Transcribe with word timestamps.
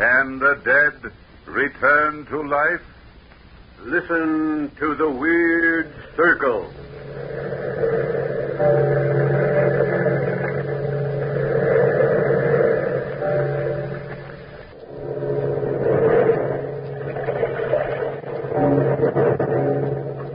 Can 0.00 0.38
the 0.38 0.54
dead 0.64 1.12
return 1.44 2.24
to 2.30 2.40
life? 2.48 2.80
Listen 3.82 4.72
to 4.78 4.94
the 4.94 5.10
weird 5.10 5.92
circle. 6.16 6.64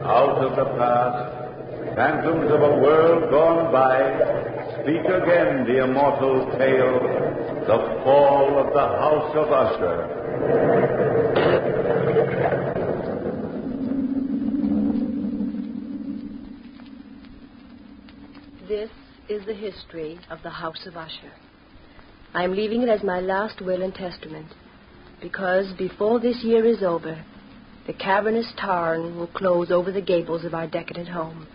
Out 0.06 0.38
of 0.46 0.56
the 0.56 0.66
past, 0.78 1.96
phantoms 1.96 2.52
of 2.52 2.62
a 2.62 2.78
world 2.78 3.32
gone 3.32 3.72
by, 3.72 3.98
speak 4.84 5.06
again 5.06 5.66
the 5.66 5.84
immortal 5.86 6.52
tale, 6.52 7.00
the 7.66 7.78
fall 8.04 8.15
of 8.15 8.15
the 8.76 8.82
House 8.82 9.34
of 9.38 9.50
Usher. 9.54 9.98
This 18.68 18.90
is 19.30 19.46
the 19.46 19.54
history 19.54 20.20
of 20.30 20.44
the 20.44 20.50
House 20.50 20.86
of 20.86 20.98
Usher. 20.98 21.32
I 22.34 22.44
am 22.44 22.52
leaving 22.52 22.82
it 22.82 22.90
as 22.90 23.02
my 23.02 23.22
last 23.22 23.62
will 23.62 23.82
and 23.82 23.94
testament, 23.94 24.48
because 25.22 25.72
before 25.78 26.20
this 26.20 26.44
year 26.44 26.66
is 26.66 26.84
over, 26.84 27.24
the 27.88 27.94
cavernous 27.94 28.52
tarn 28.60 29.16
will 29.16 29.28
close 29.28 29.72
over 29.72 29.94
the 29.94 30.02
gables 30.02 30.44
of 30.44 30.54
our 30.54 30.68
decadent 30.68 31.08
home. 31.08 31.48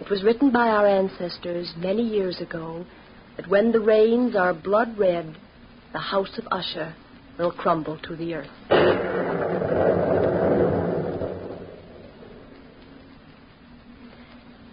It 0.00 0.10
was 0.10 0.22
written 0.22 0.50
by 0.52 0.68
our 0.68 0.86
ancestors 0.86 1.72
many 1.78 2.02
years 2.02 2.42
ago 2.42 2.84
that 3.38 3.48
when 3.48 3.72
the 3.72 3.80
rains 3.80 4.36
are 4.36 4.52
blood 4.52 4.98
red, 4.98 5.34
the 5.96 6.02
House 6.02 6.36
of 6.36 6.46
Usher 6.52 6.94
will 7.38 7.50
crumble 7.50 7.96
to 8.00 8.16
the 8.16 8.34
earth. 8.34 8.50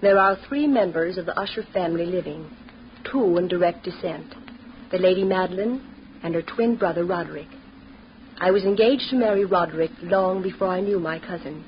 There 0.02 0.18
are 0.18 0.38
three 0.50 0.68
members 0.68 1.18
of 1.18 1.26
the 1.26 1.40
Usher 1.40 1.64
family 1.72 2.06
living, 2.06 2.52
two 3.10 3.38
in 3.38 3.48
direct 3.48 3.86
descent 3.86 4.36
the 4.92 4.98
Lady 4.98 5.24
Madeline 5.24 6.20
and 6.24 6.36
her 6.36 6.42
twin 6.42 6.76
brother 6.76 7.06
Roderick. 7.06 7.48
I 8.42 8.52
was 8.52 8.66
engaged 8.66 9.10
to 9.12 9.16
marry 9.16 9.46
Roderick 9.46 9.92
long 10.02 10.44
before 10.44 10.68
I 10.68 10.82
knew 10.82 11.00
my 11.00 11.20
cousin. 11.20 11.64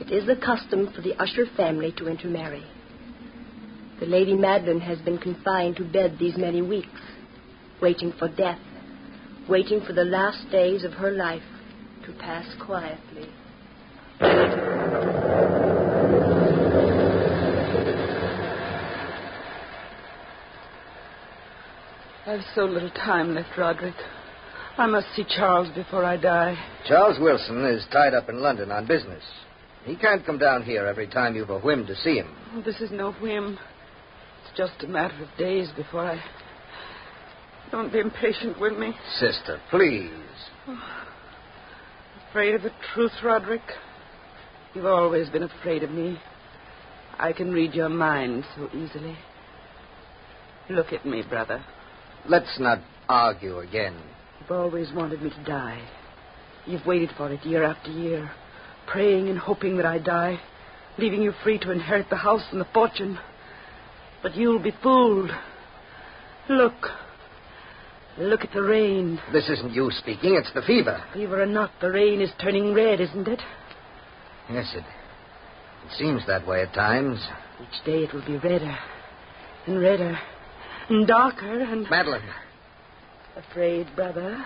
It 0.00 0.10
is 0.10 0.26
the 0.26 0.34
custom 0.34 0.92
for 0.92 1.00
the 1.00 1.14
Usher 1.14 1.46
family 1.56 1.94
to 1.98 2.08
intermarry. 2.08 2.64
The 4.00 4.06
Lady 4.06 4.34
Madeline 4.34 4.80
has 4.80 4.98
been 4.98 5.18
confined 5.18 5.76
to 5.76 5.84
bed 5.84 6.16
these 6.18 6.36
many 6.36 6.60
weeks, 6.60 7.00
waiting 7.80 8.12
for 8.18 8.28
death, 8.28 8.58
waiting 9.48 9.80
for 9.86 9.92
the 9.92 10.04
last 10.04 10.50
days 10.50 10.84
of 10.84 10.92
her 10.92 11.10
life 11.10 11.42
to 12.06 12.12
pass 12.12 12.46
quietly. 12.64 13.28
I've 22.26 22.44
so 22.54 22.64
little 22.64 22.90
time 22.90 23.34
left, 23.34 23.56
Roderick. 23.58 23.94
I 24.78 24.86
must 24.86 25.08
see 25.16 25.24
Charles 25.24 25.68
before 25.74 26.04
I 26.04 26.16
die. 26.16 26.56
Charles 26.86 27.18
Wilson 27.20 27.64
is 27.64 27.84
tied 27.92 28.14
up 28.14 28.28
in 28.28 28.40
London 28.40 28.70
on 28.70 28.86
business. 28.86 29.22
He 29.84 29.96
can't 29.96 30.24
come 30.24 30.38
down 30.38 30.62
here 30.62 30.86
every 30.86 31.08
time 31.08 31.34
you've 31.34 31.50
a 31.50 31.58
whim 31.58 31.86
to 31.86 31.96
see 31.96 32.16
him. 32.16 32.34
Oh, 32.54 32.62
this 32.62 32.80
is 32.80 32.90
no 32.92 33.12
whim. 33.12 33.58
It's 34.44 34.56
just 34.56 34.84
a 34.84 34.86
matter 34.86 35.22
of 35.22 35.38
days 35.38 35.68
before 35.76 36.02
I. 36.06 36.22
Don't 37.70 37.92
be 37.92 38.00
impatient 38.00 38.60
with 38.60 38.76
me. 38.76 38.92
Sister, 39.18 39.60
please. 39.70 40.10
Oh, 40.66 40.78
afraid 42.28 42.54
of 42.54 42.62
the 42.62 42.72
truth, 42.92 43.12
Roderick? 43.22 43.62
You've 44.74 44.86
always 44.86 45.28
been 45.28 45.44
afraid 45.44 45.82
of 45.82 45.90
me. 45.90 46.18
I 47.18 47.32
can 47.32 47.52
read 47.52 47.74
your 47.74 47.88
mind 47.88 48.44
so 48.56 48.68
easily. 48.76 49.16
Look 50.68 50.92
at 50.92 51.06
me, 51.06 51.22
brother. 51.28 51.64
Let's 52.28 52.58
not 52.58 52.78
argue 53.08 53.58
again. 53.58 53.96
You've 54.40 54.50
always 54.50 54.92
wanted 54.92 55.22
me 55.22 55.30
to 55.30 55.44
die. 55.44 55.86
You've 56.66 56.86
waited 56.86 57.10
for 57.16 57.32
it 57.32 57.44
year 57.44 57.64
after 57.64 57.90
year, 57.90 58.30
praying 58.86 59.28
and 59.28 59.38
hoping 59.38 59.76
that 59.76 59.86
I 59.86 59.98
die, 59.98 60.40
leaving 60.98 61.22
you 61.22 61.32
free 61.42 61.58
to 61.60 61.70
inherit 61.70 62.10
the 62.10 62.16
house 62.16 62.44
and 62.52 62.60
the 62.60 62.68
fortune. 62.72 63.18
But 64.22 64.36
you'll 64.36 64.62
be 64.62 64.74
fooled. 64.82 65.30
Look. 66.48 66.74
Look 68.20 68.42
at 68.42 68.52
the 68.52 68.60
rain. 68.60 69.18
This 69.32 69.48
isn't 69.48 69.72
you 69.72 69.90
speaking, 69.92 70.34
it's 70.34 70.52
the 70.52 70.60
fever. 70.60 71.02
Fever 71.14 71.42
or 71.42 71.46
not, 71.46 71.70
the 71.80 71.90
rain 71.90 72.20
is 72.20 72.30
turning 72.38 72.74
red, 72.74 73.00
isn't 73.00 73.26
it? 73.26 73.40
Yes, 74.52 74.70
it, 74.74 74.84
it 74.84 75.92
seems 75.96 76.26
that 76.26 76.46
way 76.46 76.60
at 76.62 76.74
times. 76.74 77.18
Each 77.62 77.84
day 77.86 78.00
it 78.00 78.12
will 78.12 78.24
be 78.26 78.36
redder 78.36 78.76
and 79.66 79.80
redder 79.80 80.18
and 80.90 81.06
darker 81.06 81.60
and. 81.62 81.88
Madeline, 81.88 82.28
Afraid, 83.36 83.86
brother? 83.96 84.44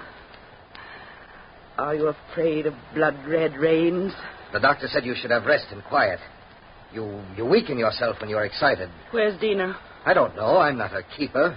Are 1.76 1.96
you 1.96 2.06
afraid 2.30 2.66
of 2.66 2.74
blood 2.94 3.16
red 3.26 3.56
rains? 3.56 4.12
the 4.52 4.60
doctor 4.60 4.86
said 4.86 5.04
you 5.04 5.16
should 5.20 5.32
have 5.32 5.46
rest 5.46 5.66
and 5.72 5.82
quiet. 5.82 6.20
You, 6.92 7.20
you 7.36 7.44
weaken 7.44 7.76
yourself 7.76 8.20
when 8.20 8.30
you're 8.30 8.44
excited. 8.44 8.88
Where's 9.10 9.38
Dina? 9.40 9.76
I 10.06 10.14
don't 10.14 10.36
know. 10.36 10.58
I'm 10.58 10.78
not 10.78 10.92
a 10.92 11.02
keeper. 11.16 11.56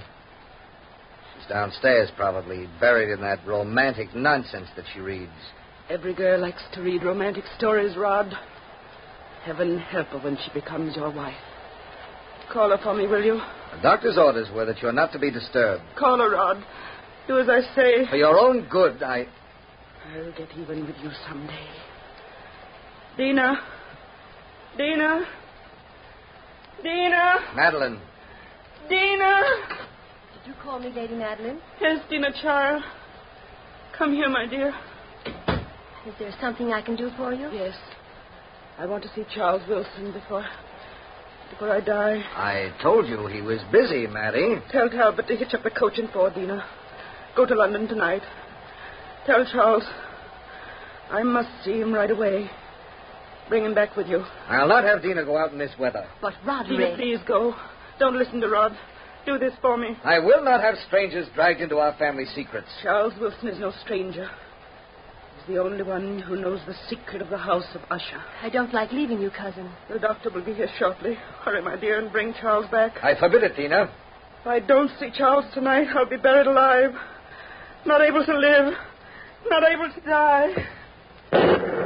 Downstairs, 1.50 2.10
probably, 2.16 2.68
buried 2.80 3.12
in 3.12 3.22
that 3.22 3.46
romantic 3.46 4.14
nonsense 4.14 4.68
that 4.76 4.86
she 4.94 5.00
reads. 5.00 5.32
Every 5.90 6.14
girl 6.14 6.40
likes 6.42 6.62
to 6.74 6.82
read 6.82 7.04
romantic 7.04 7.46
stories, 7.58 7.96
Rod. 7.96 8.34
Heaven 9.44 9.80
help 9.80 10.08
her 10.08 10.20
when 10.20 10.38
she 10.38 10.52
becomes 10.54 10.96
your 10.96 11.10
wife. 11.10 11.38
Call 12.52 12.70
her 12.70 12.78
for 12.84 12.94
me, 12.94 13.08
will 13.08 13.24
you? 13.24 13.40
The 13.76 13.82
doctor's 13.82 14.18
orders 14.18 14.48
were 14.54 14.66
that 14.66 14.82
you're 14.82 14.92
not 14.92 15.14
to 15.14 15.20
be 15.20 15.32
disturbed. 15.32 15.84
Call 15.98 16.18
her, 16.18 16.32
Rod. 16.32 16.64
Do 17.28 17.40
as 17.40 17.48
I 17.50 17.62
say. 17.76 18.10
For 18.10 18.18
your 18.18 18.38
own 18.38 18.68
good, 18.70 19.02
I. 19.04 19.28
I'll 20.14 20.32
get 20.32 20.50
even 20.58 20.86
with 20.86 20.96
you 21.02 21.12
someday. 21.28 21.68
Dina. 23.18 23.58
Dina. 24.78 25.26
Dina. 26.84 27.36
Madeline, 27.56 28.00
Dina. 28.88 29.42
Did 30.48 30.56
you 30.56 30.64
call 30.64 30.80
me 30.80 30.94
Lady 30.96 31.14
Madeline? 31.14 31.60
Yes, 31.82 32.00
Dina, 32.10 32.32
child. 32.42 32.82
Come 33.98 34.14
here, 34.14 34.30
my 34.30 34.48
dear. 34.48 34.70
Is 36.08 36.14
there 36.20 36.34
something 36.40 36.72
I 36.72 36.82
can 36.82 36.96
do 36.96 37.10
for 37.18 37.34
you? 37.34 37.52
Yes. 37.52 37.76
I 38.78 38.86
want 38.86 39.04
to 39.04 39.10
see 39.14 39.26
Charles 39.36 39.62
Wilson 39.68 40.14
before 40.14 40.46
before 41.50 41.70
I 41.70 41.82
die. 41.82 42.24
I 42.34 42.72
told 42.82 43.08
you 43.08 43.28
he 43.28 43.42
was 43.42 43.60
busy, 43.74 44.08
Maddie. 44.08 44.56
Tell 44.72 44.90
Talbot 44.90 45.28
to 45.28 45.36
hitch 45.36 45.54
up 45.54 45.64
the 45.64 45.70
coach 45.70 45.98
and 45.98 46.10
four, 46.12 46.30
Dina. 46.30 46.64
Go 47.36 47.46
to 47.46 47.54
London 47.54 47.90
tonight. 47.90 48.22
Tell 49.26 49.46
Charles 49.52 49.84
I 51.12 51.24
must 51.24 51.50
see 51.66 51.78
him 51.78 51.92
right 51.94 52.10
away. 52.10 52.50
Bring 53.50 53.66
him 53.66 53.76
back 53.76 53.98
with 53.98 54.08
you. 54.08 54.24
I'll 54.48 54.70
not 54.70 54.86
have 54.86 55.02
Dina 55.02 55.26
go 55.26 55.36
out 55.38 55.52
in 55.52 55.58
this 55.58 55.72
weather. 55.78 56.08
But 56.22 56.36
Dina, 56.70 56.96
please 56.96 57.20
go. 57.28 57.54
Don't 58.00 58.18
listen 58.18 58.40
to 58.40 58.48
Rod. 58.48 58.78
Do 59.28 59.38
this 59.38 59.52
for 59.62 59.76
me. 59.76 59.90
I 60.06 60.20
will 60.20 60.42
not 60.42 60.62
have 60.62 60.76
strangers 60.88 61.28
dragged 61.36 61.60
into 61.60 61.80
our 61.80 61.94
family 61.98 62.24
secrets. 62.34 62.70
Charles 62.82 63.12
Wilson 63.20 63.50
is 63.50 63.60
no 63.60 63.74
stranger. 63.84 64.30
He's 65.36 65.56
the 65.56 65.62
only 65.62 65.84
one 65.84 66.20
who 66.20 66.38
knows 66.38 66.62
the 66.66 66.74
secret 66.90 67.22
of 67.22 67.30
the 67.30 67.38
house 67.38 67.66
of 67.76 67.82
Usher. 67.92 68.24
I 68.42 68.48
don't 68.48 68.74
like 68.74 68.94
leaving 68.94 69.20
you, 69.22 69.30
cousin. 69.30 69.70
The 69.92 70.00
doctor 70.00 70.30
will 70.30 70.46
be 70.46 70.54
here 70.54 70.70
shortly. 70.80 71.16
Hurry, 71.42 71.62
my 71.62 71.76
dear, 71.76 72.00
and 72.00 72.10
bring 72.10 72.36
Charles 72.40 72.72
back. 72.72 73.04
I 73.04 73.20
forbid 73.20 73.44
it, 73.44 73.58
Dina. 73.58 73.92
If 74.40 74.48
I 74.48 74.62
don't 74.62 74.90
see 74.98 75.10
Charles 75.14 75.44
tonight, 75.54 75.88
I'll 75.94 76.10
be 76.10 76.16
buried 76.16 76.48
alive. 76.48 76.92
Not 77.86 78.02
able 78.02 78.26
to 78.26 78.34
live. 78.34 78.74
Not 79.50 79.64
able 79.70 79.92
to 79.94 80.02
die. 80.10 81.77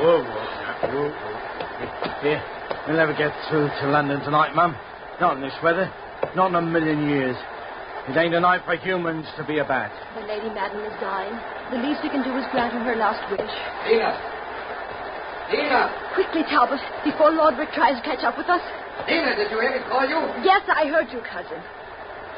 Whoa, 0.00 0.16
whoa, 0.16 0.24
whoa, 0.24 0.96
whoa, 0.96 1.12
whoa. 1.12 2.24
Here, 2.24 2.40
we'll 2.88 2.96
never 2.96 3.12
get 3.12 3.36
through 3.52 3.68
to 3.68 3.84
London 3.92 4.24
tonight, 4.24 4.56
Mum. 4.56 4.72
Not 5.20 5.36
in 5.36 5.44
this 5.44 5.52
weather. 5.62 5.92
Not 6.32 6.48
in 6.48 6.56
a 6.56 6.64
million 6.64 7.04
years. 7.04 7.36
It 8.08 8.16
ain't 8.16 8.32
a 8.32 8.40
night 8.40 8.64
for 8.64 8.80
humans 8.80 9.28
to 9.36 9.44
be 9.44 9.60
about. 9.60 9.92
The 10.16 10.24
Lady 10.24 10.48
Madeline 10.56 10.88
is 10.88 10.96
dying. 11.04 11.36
The 11.68 11.84
least 11.84 12.00
we 12.00 12.08
can 12.08 12.24
do 12.24 12.32
is 12.32 12.48
grant 12.48 12.72
her 12.72 12.80
her 12.80 12.96
last 12.96 13.20
wish. 13.28 13.44
Dina! 13.84 14.16
Dina! 15.52 15.92
Quickly, 16.16 16.48
Talbot, 16.48 16.80
before 17.04 17.36
Roderick 17.36 17.76
tries 17.76 18.00
to 18.00 18.02
catch 18.02 18.24
up 18.24 18.40
with 18.40 18.48
us. 18.48 18.64
Dina, 19.04 19.36
did 19.36 19.52
you 19.52 19.60
hear 19.60 19.76
me 19.76 19.84
call 19.84 20.08
you? 20.08 20.16
Yes, 20.40 20.64
I 20.64 20.88
heard 20.88 21.12
you, 21.12 21.20
cousin. 21.28 21.60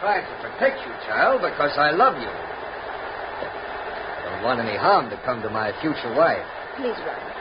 Trying 0.03 0.27
to 0.27 0.35
protect 0.43 0.83
you, 0.83 0.91
child, 1.07 1.47
because 1.47 1.79
I 1.79 1.95
love 1.95 2.19
you. 2.19 2.27
I 2.27 4.35
don't 4.35 4.43
want 4.43 4.59
any 4.59 4.75
harm 4.75 5.15
to 5.15 5.19
come 5.23 5.47
to 5.47 5.51
my 5.51 5.71
future 5.79 6.11
wife. 6.11 6.43
Please, 6.75 6.99
Roderick. 7.07 7.32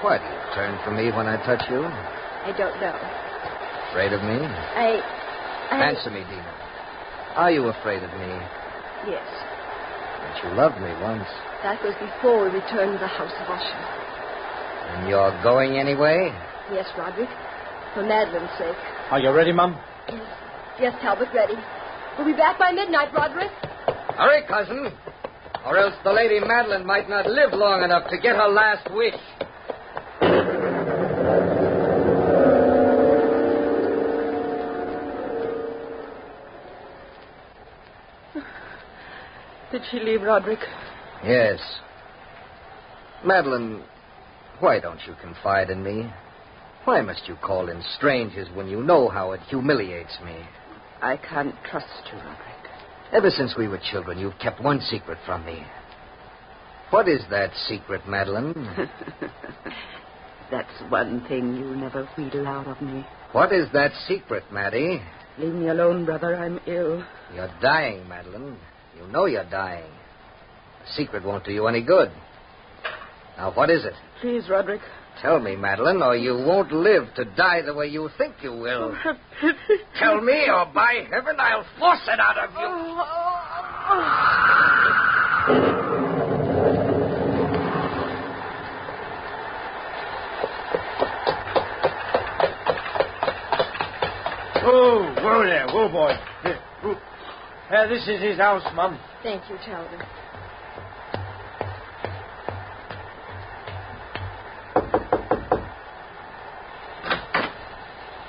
Why 0.00 0.16
do 0.16 0.24
you 0.24 0.40
turn 0.56 0.72
from 0.82 0.96
me 0.96 1.12
when 1.12 1.28
I 1.28 1.36
touch 1.44 1.60
you? 1.68 1.84
I 1.84 2.56
don't 2.56 2.72
know. 2.80 2.96
Afraid 3.92 4.12
of 4.16 4.22
me? 4.24 4.40
I. 4.40 4.96
I. 5.70 5.92
Answer 5.92 6.10
me, 6.10 6.24
Dina. 6.24 6.54
Are 7.36 7.50
you 7.50 7.68
afraid 7.68 8.02
of 8.02 8.10
me? 8.16 8.32
Yes. 9.12 9.28
But 10.24 10.34
you 10.40 10.56
loved 10.56 10.80
me 10.80 10.88
once. 11.04 11.28
That 11.62 11.82
was 11.84 11.92
before 12.00 12.48
we 12.48 12.56
returned 12.56 12.96
to 12.96 12.98
the 12.98 13.12
House 13.12 13.32
of 13.44 13.46
Usher. 13.52 13.82
And 14.96 15.08
you're 15.08 15.36
going 15.42 15.76
anyway? 15.76 16.32
Yes, 16.72 16.88
Roderick. 16.96 17.28
For 17.94 18.02
Madeline's 18.02 18.50
sake. 18.56 18.80
Are 19.10 19.20
you 19.20 19.30
ready, 19.30 19.52
Mum? 19.52 19.76
Yes. 20.08 20.22
Yes, 20.80 20.94
Talbot, 21.02 21.28
ready. 21.34 21.60
We'll 22.16 22.26
be 22.26 22.32
back 22.32 22.58
by 22.58 22.72
midnight, 22.72 23.12
Roderick. 23.12 23.52
Hurry, 24.16 24.42
cousin. 24.48 24.92
Or 25.66 25.76
else 25.76 25.94
the 26.04 26.12
Lady 26.12 26.40
Madeline 26.40 26.86
might 26.86 27.08
not 27.08 27.26
live 27.26 27.52
long 27.52 27.82
enough 27.82 28.08
to 28.10 28.16
get 28.16 28.36
her 28.36 28.48
last 28.48 28.90
wish. 28.92 29.14
She 39.90 39.98
leave, 40.00 40.22
Roderick? 40.22 40.60
Yes. 41.24 41.58
Madeline, 43.24 43.82
why 44.60 44.80
don't 44.80 45.00
you 45.06 45.14
confide 45.20 45.70
in 45.70 45.82
me? 45.82 46.10
Why 46.84 47.02
must 47.02 47.28
you 47.28 47.36
call 47.36 47.68
in 47.68 47.82
strangers 47.96 48.48
when 48.54 48.68
you 48.68 48.82
know 48.82 49.08
how 49.08 49.32
it 49.32 49.40
humiliates 49.48 50.16
me? 50.24 50.36
I 51.02 51.16
can't 51.16 51.54
trust 51.70 51.86
you, 52.12 52.18
Roderick. 52.18 52.46
Ever 53.12 53.30
since 53.30 53.54
we 53.56 53.68
were 53.68 53.80
children, 53.90 54.18
you've 54.18 54.38
kept 54.38 54.62
one 54.62 54.80
secret 54.80 55.18
from 55.26 55.44
me. 55.44 55.62
What 56.90 57.08
is 57.08 57.20
that 57.30 57.50
secret, 57.68 58.06
Madeline? 58.08 58.54
That's 60.50 60.90
one 60.90 61.24
thing 61.28 61.56
you 61.56 61.76
never 61.76 62.08
wheedle 62.16 62.46
out 62.46 62.66
of 62.66 62.80
me. 62.82 63.06
what 63.32 63.52
is 63.52 63.68
that 63.72 63.92
secret, 64.08 64.44
Maddie? 64.52 65.00
Leave 65.38 65.54
me 65.54 65.68
alone, 65.68 66.04
brother. 66.04 66.34
I'm 66.36 66.58
ill. 66.66 67.04
You're 67.34 67.52
dying, 67.62 68.08
Madeline. 68.08 68.56
You 68.98 69.06
know 69.08 69.26
you're 69.26 69.48
dying. 69.48 69.90
The 70.84 70.92
secret 70.92 71.24
won't 71.24 71.44
do 71.44 71.52
you 71.52 71.66
any 71.66 71.82
good. 71.82 72.10
Now, 73.36 73.52
what 73.52 73.70
is 73.70 73.84
it? 73.84 73.94
Please, 74.20 74.48
Roderick. 74.48 74.80
Tell 75.22 75.38
me, 75.38 75.56
Madeline, 75.56 76.02
or 76.02 76.16
you 76.16 76.34
won't 76.34 76.72
live 76.72 77.12
to 77.16 77.24
die 77.24 77.62
the 77.62 77.74
way 77.74 77.86
you 77.86 78.08
think 78.16 78.34
you 78.42 78.52
will. 78.52 78.96
Oh, 79.04 79.12
Tell 79.98 80.20
me, 80.20 80.48
or 80.48 80.66
by 80.72 81.06
heaven, 81.10 81.36
I'll 81.38 81.66
force 81.78 82.06
it 82.06 82.18
out 82.20 82.38
of 82.38 82.50
you. 82.52 82.58
Oh, 82.60 83.04
oh, 83.88 84.06
oh. 94.68 95.10
whoa 95.22 95.44
there, 95.44 95.66
whoa, 95.68 95.88
boy. 95.88 96.14
Here, 97.70 97.78
whoa. 97.78 97.84
Uh, 97.84 97.88
this 97.88 98.02
is 98.08 98.22
his 98.22 98.36
house, 98.38 98.62
Mum. 98.74 98.98
Thank 99.22 99.48
you, 99.48 99.56
Talbot. 99.64 100.00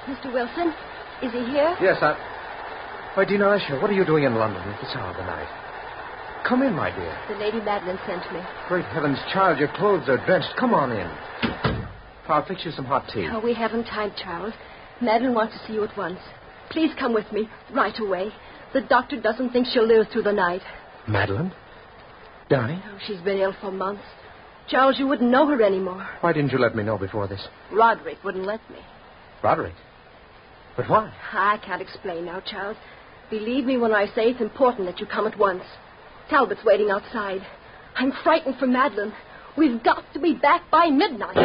Mr. 0.08 0.34
Wilson, 0.34 0.74
is 1.24 1.32
he 1.32 1.52
here? 1.52 1.76
Yes, 1.82 1.98
I. 2.02 2.18
Why, 3.16 3.26
Dina 3.26 3.50
Usher, 3.50 3.80
what 3.82 3.90
are 3.90 3.94
you 3.94 4.06
doing 4.06 4.24
in 4.24 4.36
London 4.36 4.62
at 4.62 4.80
this 4.82 4.92
hour 4.96 5.12
of 5.12 5.18
the 5.18 5.24
night? 5.24 5.48
Come 6.48 6.64
in, 6.64 6.74
my 6.74 6.90
dear. 6.96 7.18
The 7.30 7.36
Lady 7.36 7.62
Madeline 7.62 8.00
sent 8.08 8.32
me. 8.34 8.42
Great 8.68 8.86
heavens, 8.86 9.18
child, 9.34 9.60
your 9.60 9.72
clothes 9.76 10.08
are 10.10 10.18
drenched. 10.26 10.50
Come 10.60 10.74
on 10.74 10.92
in. 10.92 11.08
I'll 12.28 12.46
fix 12.46 12.64
you 12.64 12.72
some 12.72 12.86
hot 12.86 13.10
tea. 13.14 13.28
Oh, 13.30 13.40
we 13.40 13.54
haven't 13.54 13.84
time, 13.86 14.12
Charles. 14.22 14.54
Madeline 15.02 15.34
wants 15.34 15.54
to 15.58 15.68
see 15.68 15.74
you 15.74 15.84
at 15.84 15.96
once. 15.98 16.20
Please 16.72 16.92
come 16.98 17.14
with 17.14 17.32
me 17.32 17.50
right 17.74 17.98
away. 18.00 18.32
The 18.74 18.82
doctor 18.82 19.20
doesn't 19.20 19.52
think 19.52 19.68
she'll 19.72 19.86
live 19.86 20.08
through 20.12 20.24
the 20.24 20.32
night. 20.32 20.62
Madeline? 21.08 21.52
Dying? 22.50 22.82
Oh, 22.86 22.98
she's 23.06 23.20
been 23.22 23.38
ill 23.38 23.54
for 23.60 23.72
months. 23.72 24.04
Charles, 24.70 24.98
you 24.98 25.08
wouldn't 25.08 25.30
know 25.30 25.48
her 25.48 25.62
anymore. 25.62 26.08
Why 26.22 26.32
didn't 26.32 26.52
you 26.52 26.60
let 26.60 26.76
me 26.76 26.84
know 26.84 26.98
before 26.98 27.28
this? 27.28 27.46
Roderick 27.72 28.24
wouldn't 28.24 28.46
let 28.46 28.62
me. 28.70 28.80
Roderick. 29.44 29.74
But 30.78 30.90
why? 30.90 31.14
I 31.34 31.58
can't 31.66 31.82
explain 31.82 32.26
now, 32.26 32.40
Charles. 32.40 32.78
Believe 33.30 33.66
me 33.66 33.78
when 33.78 33.94
I 33.94 34.06
say 34.08 34.30
it's 34.30 34.42
important 34.42 34.88
that 34.88 35.00
you 35.00 35.06
come 35.06 35.28
at 35.28 35.38
once. 35.38 35.64
Talbot's 36.30 36.64
waiting 36.64 36.90
outside. 36.90 37.42
I'm 37.96 38.14
frightened 38.24 38.56
for 38.60 38.68
Madeline. 38.68 39.14
We've 39.58 39.84
got 39.84 40.04
to 40.14 40.20
be 40.20 40.36
back 40.36 40.72
by 40.72 40.88
midnight. 40.88 41.36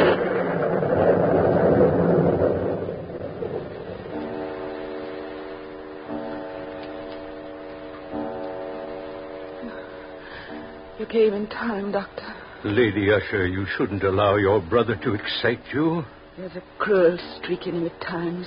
Came 11.17 11.33
in 11.33 11.47
time, 11.47 11.93
Doctor. 11.93 12.35
Lady 12.63 13.11
Usher, 13.11 13.47
you 13.47 13.65
shouldn't 13.77 14.03
allow 14.03 14.37
your 14.37 14.61
brother 14.61 14.97
to 14.97 15.15
excite 15.15 15.63
you. 15.73 16.05
There's 16.37 16.55
a 16.57 16.63
cruel 16.79 17.17
streak 17.39 17.67
in 17.67 17.77
him 17.77 17.87
at 17.87 17.99
times. 18.03 18.47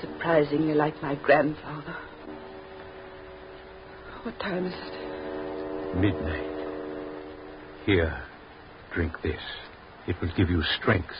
Surprisingly 0.00 0.74
like 0.74 0.94
my 1.02 1.16
grandfather. 1.16 1.96
What 4.22 4.38
time 4.38 4.66
is 4.66 4.74
it? 4.74 5.96
Midnight. 5.96 6.76
Here, 7.84 8.22
drink 8.94 9.14
this. 9.24 9.40
It 10.06 10.14
will 10.20 10.30
give 10.36 10.50
you 10.50 10.62
strength. 10.80 11.16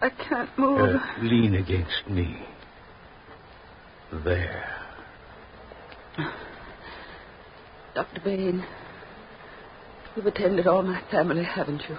I 0.00 0.10
can't 0.10 0.56
move. 0.56 0.78
Uh, 0.78 0.98
lean 1.20 1.54
against 1.54 2.08
me. 2.08 2.46
There. 4.12 4.64
Dr. 7.96 8.20
Bain, 8.20 8.62
you've 10.14 10.26
attended 10.26 10.66
all 10.66 10.82
my 10.82 11.00
family, 11.10 11.42
haven't 11.42 11.82
you? 11.88 11.96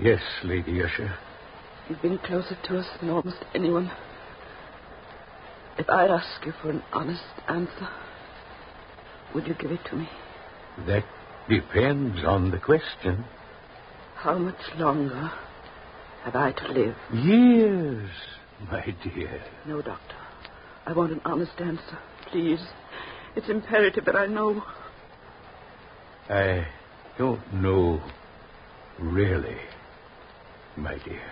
Yes, 0.00 0.22
Lady 0.42 0.82
Usher. 0.82 1.14
You've 1.86 2.00
been 2.00 2.16
closer 2.16 2.56
to 2.64 2.78
us 2.78 2.86
than 2.98 3.10
almost 3.10 3.44
anyone. 3.54 3.90
If 5.76 5.90
I'd 5.90 6.08
ask 6.08 6.46
you 6.46 6.52
for 6.62 6.70
an 6.70 6.82
honest 6.94 7.20
answer, 7.46 7.88
would 9.34 9.46
you 9.46 9.52
give 9.52 9.70
it 9.70 9.80
to 9.90 9.96
me? 9.96 10.08
That 10.86 11.04
depends 11.46 12.24
on 12.24 12.50
the 12.50 12.58
question. 12.58 13.26
How 14.16 14.38
much 14.38 14.56
longer 14.78 15.30
have 16.22 16.34
I 16.34 16.52
to 16.52 16.68
live? 16.68 16.96
Years, 17.12 18.10
my 18.70 18.96
dear. 19.04 19.42
No, 19.66 19.82
Doctor. 19.82 20.16
I 20.86 20.94
want 20.94 21.12
an 21.12 21.20
honest 21.26 21.60
answer. 21.60 21.98
Please. 22.30 22.64
It's 23.36 23.50
imperative 23.50 24.06
that 24.06 24.16
I 24.16 24.24
know. 24.26 24.62
I 26.28 26.66
don't 27.18 27.40
know, 27.54 28.00
really, 28.98 29.56
my 30.76 30.96
dear. 31.04 31.22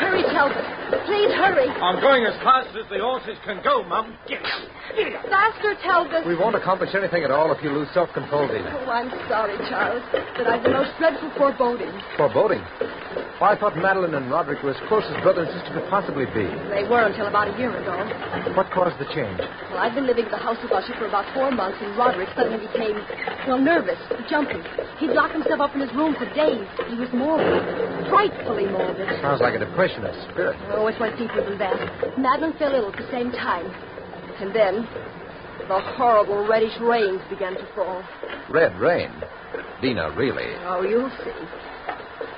Hurry, 0.00 0.22
Talbot. 0.34 0.64
Please 1.06 1.30
hurry. 1.34 1.68
I'm 1.68 2.00
going 2.00 2.24
as 2.24 2.34
fast 2.42 2.74
as 2.76 2.88
the 2.90 2.98
horses 2.98 3.36
can 3.44 3.62
go, 3.62 3.82
Mum. 3.84 4.16
Get 4.26 4.42
up. 4.42 4.62
Get 4.96 5.14
up. 5.14 5.26
Faster, 5.26 5.74
Talbot. 5.82 6.26
We 6.26 6.36
won't 6.36 6.56
accomplish 6.56 6.90
anything 6.94 7.22
at 7.24 7.30
all 7.30 7.52
if 7.52 7.62
you 7.62 7.70
lose 7.70 7.88
self 7.94 8.12
control, 8.12 8.48
Dina. 8.48 8.74
Oh, 8.86 8.90
I'm 8.90 9.10
sorry, 9.28 9.56
Charles, 9.68 10.02
but 10.12 10.46
I've 10.46 10.62
the 10.62 10.70
most 10.70 10.90
dreadful 10.98 11.30
foreboding. 11.36 11.92
Foreboding. 12.16 12.62
Why, 13.40 13.56
I 13.56 13.56
thought 13.56 13.72
Madeline 13.72 14.12
and 14.12 14.28
Roderick 14.28 14.60
were 14.60 14.76
as 14.76 14.82
close 14.84 15.00
as 15.08 15.16
brother 15.24 15.48
and 15.48 15.50
sister 15.56 15.72
could 15.72 15.88
possibly 15.88 16.28
be. 16.28 16.44
They 16.68 16.84
were 16.84 17.08
until 17.08 17.24
about 17.24 17.48
a 17.48 17.56
year 17.56 17.72
ago. 17.72 17.96
What 18.52 18.68
caused 18.68 19.00
the 19.00 19.08
change? 19.16 19.40
Well, 19.72 19.80
I've 19.80 19.96
been 19.96 20.04
living 20.04 20.28
at 20.28 20.30
the 20.30 20.36
house 20.36 20.60
of 20.60 20.68
Usher 20.68 20.92
for 21.00 21.08
about 21.08 21.24
four 21.32 21.48
months, 21.48 21.80
and 21.80 21.96
Roderick 21.96 22.28
suddenly 22.36 22.60
became, 22.68 23.00
well, 23.48 23.56
nervous, 23.56 23.96
jumpy. 24.28 24.60
He'd 25.00 25.16
lock 25.16 25.32
himself 25.32 25.56
up 25.56 25.72
in 25.72 25.80
his 25.80 25.88
room 25.96 26.12
for 26.20 26.28
days. 26.36 26.68
He 26.92 27.00
was 27.00 27.08
morbid, 27.16 27.64
frightfully 28.12 28.68
morbid. 28.68 29.08
Sounds 29.24 29.40
like 29.40 29.56
a 29.56 29.64
depression 29.64 30.04
of 30.04 30.12
spirit. 30.28 30.60
Oh, 30.76 30.84
it 30.92 31.00
went 31.00 31.16
deeper 31.16 31.40
than 31.40 31.56
that. 31.64 32.20
Madeline 32.20 32.52
fell 32.60 32.76
ill 32.76 32.92
at 32.92 32.98
the 33.00 33.08
same 33.08 33.32
time. 33.32 33.64
And 34.36 34.52
then, 34.52 34.84
the 35.64 35.80
horrible 35.96 36.44
reddish 36.44 36.76
rains 36.76 37.24
began 37.32 37.56
to 37.56 37.64
fall. 37.72 38.04
Red 38.52 38.76
rain. 38.76 39.08
Dina, 39.80 40.12
really. 40.12 40.52
Oh, 40.68 40.84
you'll 40.84 41.08
see. 41.24 41.32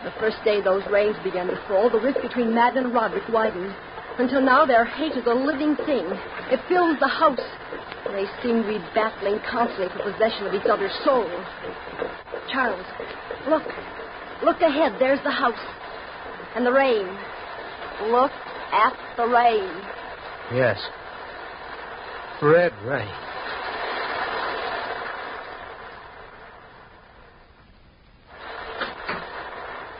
The 0.04 0.12
first 0.18 0.36
day 0.44 0.60
those 0.60 0.82
rains 0.90 1.16
began 1.22 1.46
to 1.46 1.56
fall, 1.68 1.88
the 1.88 2.00
rift 2.00 2.22
between 2.22 2.54
Madeline 2.54 2.86
and 2.86 2.94
Roderick 2.94 3.28
widened. 3.28 3.74
Until 4.18 4.40
now, 4.40 4.66
their 4.66 4.84
hate 4.84 5.12
is 5.12 5.24
a 5.26 5.34
living 5.34 5.76
thing. 5.76 6.04
It 6.50 6.60
fills 6.68 6.98
the 6.98 7.08
house. 7.08 7.40
They 8.06 8.26
seem 8.42 8.62
to 8.62 8.68
be 8.68 8.78
battling 8.94 9.40
constantly 9.48 9.88
for 9.88 10.12
possession 10.12 10.46
of 10.46 10.54
each 10.54 10.66
other's 10.66 10.92
souls. 11.04 11.46
Charles, 12.50 12.84
look. 13.48 13.62
Look 14.44 14.60
ahead. 14.60 14.96
There's 14.98 15.22
the 15.22 15.30
house. 15.30 15.58
And 16.56 16.66
the 16.66 16.72
rain. 16.72 17.06
Look 18.10 18.32
at 18.72 18.94
the 19.16 19.26
rain. 19.26 19.70
Yes. 20.52 20.78
Red 22.42 22.72
rain. 22.82 23.31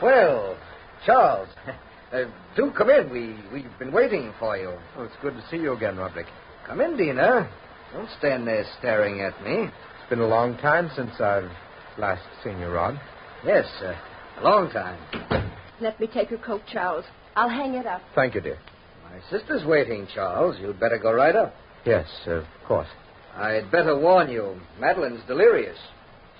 Well, 0.03 0.57
Charles, 1.05 1.47
uh, 2.11 2.25
do 2.57 2.73
come 2.77 2.89
in. 2.89 3.09
We, 3.09 3.37
we've 3.53 3.79
been 3.79 3.93
waiting 3.93 4.33
for 4.37 4.57
you. 4.57 4.73
Oh, 4.97 5.03
it's 5.03 5.15
good 5.21 5.33
to 5.33 5.43
see 5.49 5.55
you 5.55 5.71
again, 5.71 5.95
Roderick. 5.95 6.25
Come 6.67 6.81
in, 6.81 6.97
Dina. 6.97 7.49
Don't 7.93 8.09
stand 8.19 8.45
there 8.45 8.65
staring 8.79 9.21
at 9.21 9.41
me. 9.45 9.69
It's 9.69 10.09
been 10.09 10.19
a 10.19 10.27
long 10.27 10.57
time 10.57 10.91
since 10.93 11.11
I've 11.21 11.49
last 11.97 12.21
seen 12.43 12.59
you, 12.59 12.67
Rod. 12.67 12.99
Yes, 13.45 13.65
uh, 13.81 13.95
a 14.41 14.43
long 14.43 14.69
time. 14.71 14.99
Let 15.79 15.97
me 16.01 16.07
take 16.07 16.31
your 16.31 16.39
coat, 16.39 16.63
Charles. 16.69 17.05
I'll 17.37 17.47
hang 17.47 17.75
it 17.75 17.87
up. 17.87 18.01
Thank 18.13 18.35
you, 18.35 18.41
dear. 18.41 18.59
My 19.05 19.21
sister's 19.29 19.65
waiting, 19.65 20.05
Charles. 20.13 20.57
You'd 20.59 20.81
better 20.81 20.97
go 20.97 21.13
right 21.13 21.35
up. 21.35 21.55
Yes, 21.85 22.09
of 22.25 22.43
course. 22.67 22.89
I'd 23.37 23.71
better 23.71 23.97
warn 23.97 24.29
you, 24.29 24.59
Madeline's 24.81 25.25
delirious. 25.27 25.77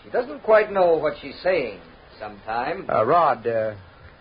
She 0.03 0.10
doesn't 0.10 0.43
quite 0.43 0.70
know 0.70 0.98
what 0.98 1.13
she's 1.22 1.39
saying 1.41 1.79
sometime. 2.20 2.89
Uh, 2.89 3.05
Rod, 3.05 3.46
uh, 3.46 3.75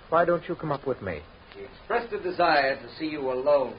why 0.08 0.24
don't 0.24 0.46
you 0.48 0.54
come 0.54 0.72
up 0.72 0.86
with 0.86 1.00
me? 1.02 1.20
She 1.54 1.64
expressed 1.64 2.12
a 2.12 2.22
desire 2.22 2.76
to 2.76 2.94
see 2.98 3.06
you 3.06 3.30
alone. 3.30 3.74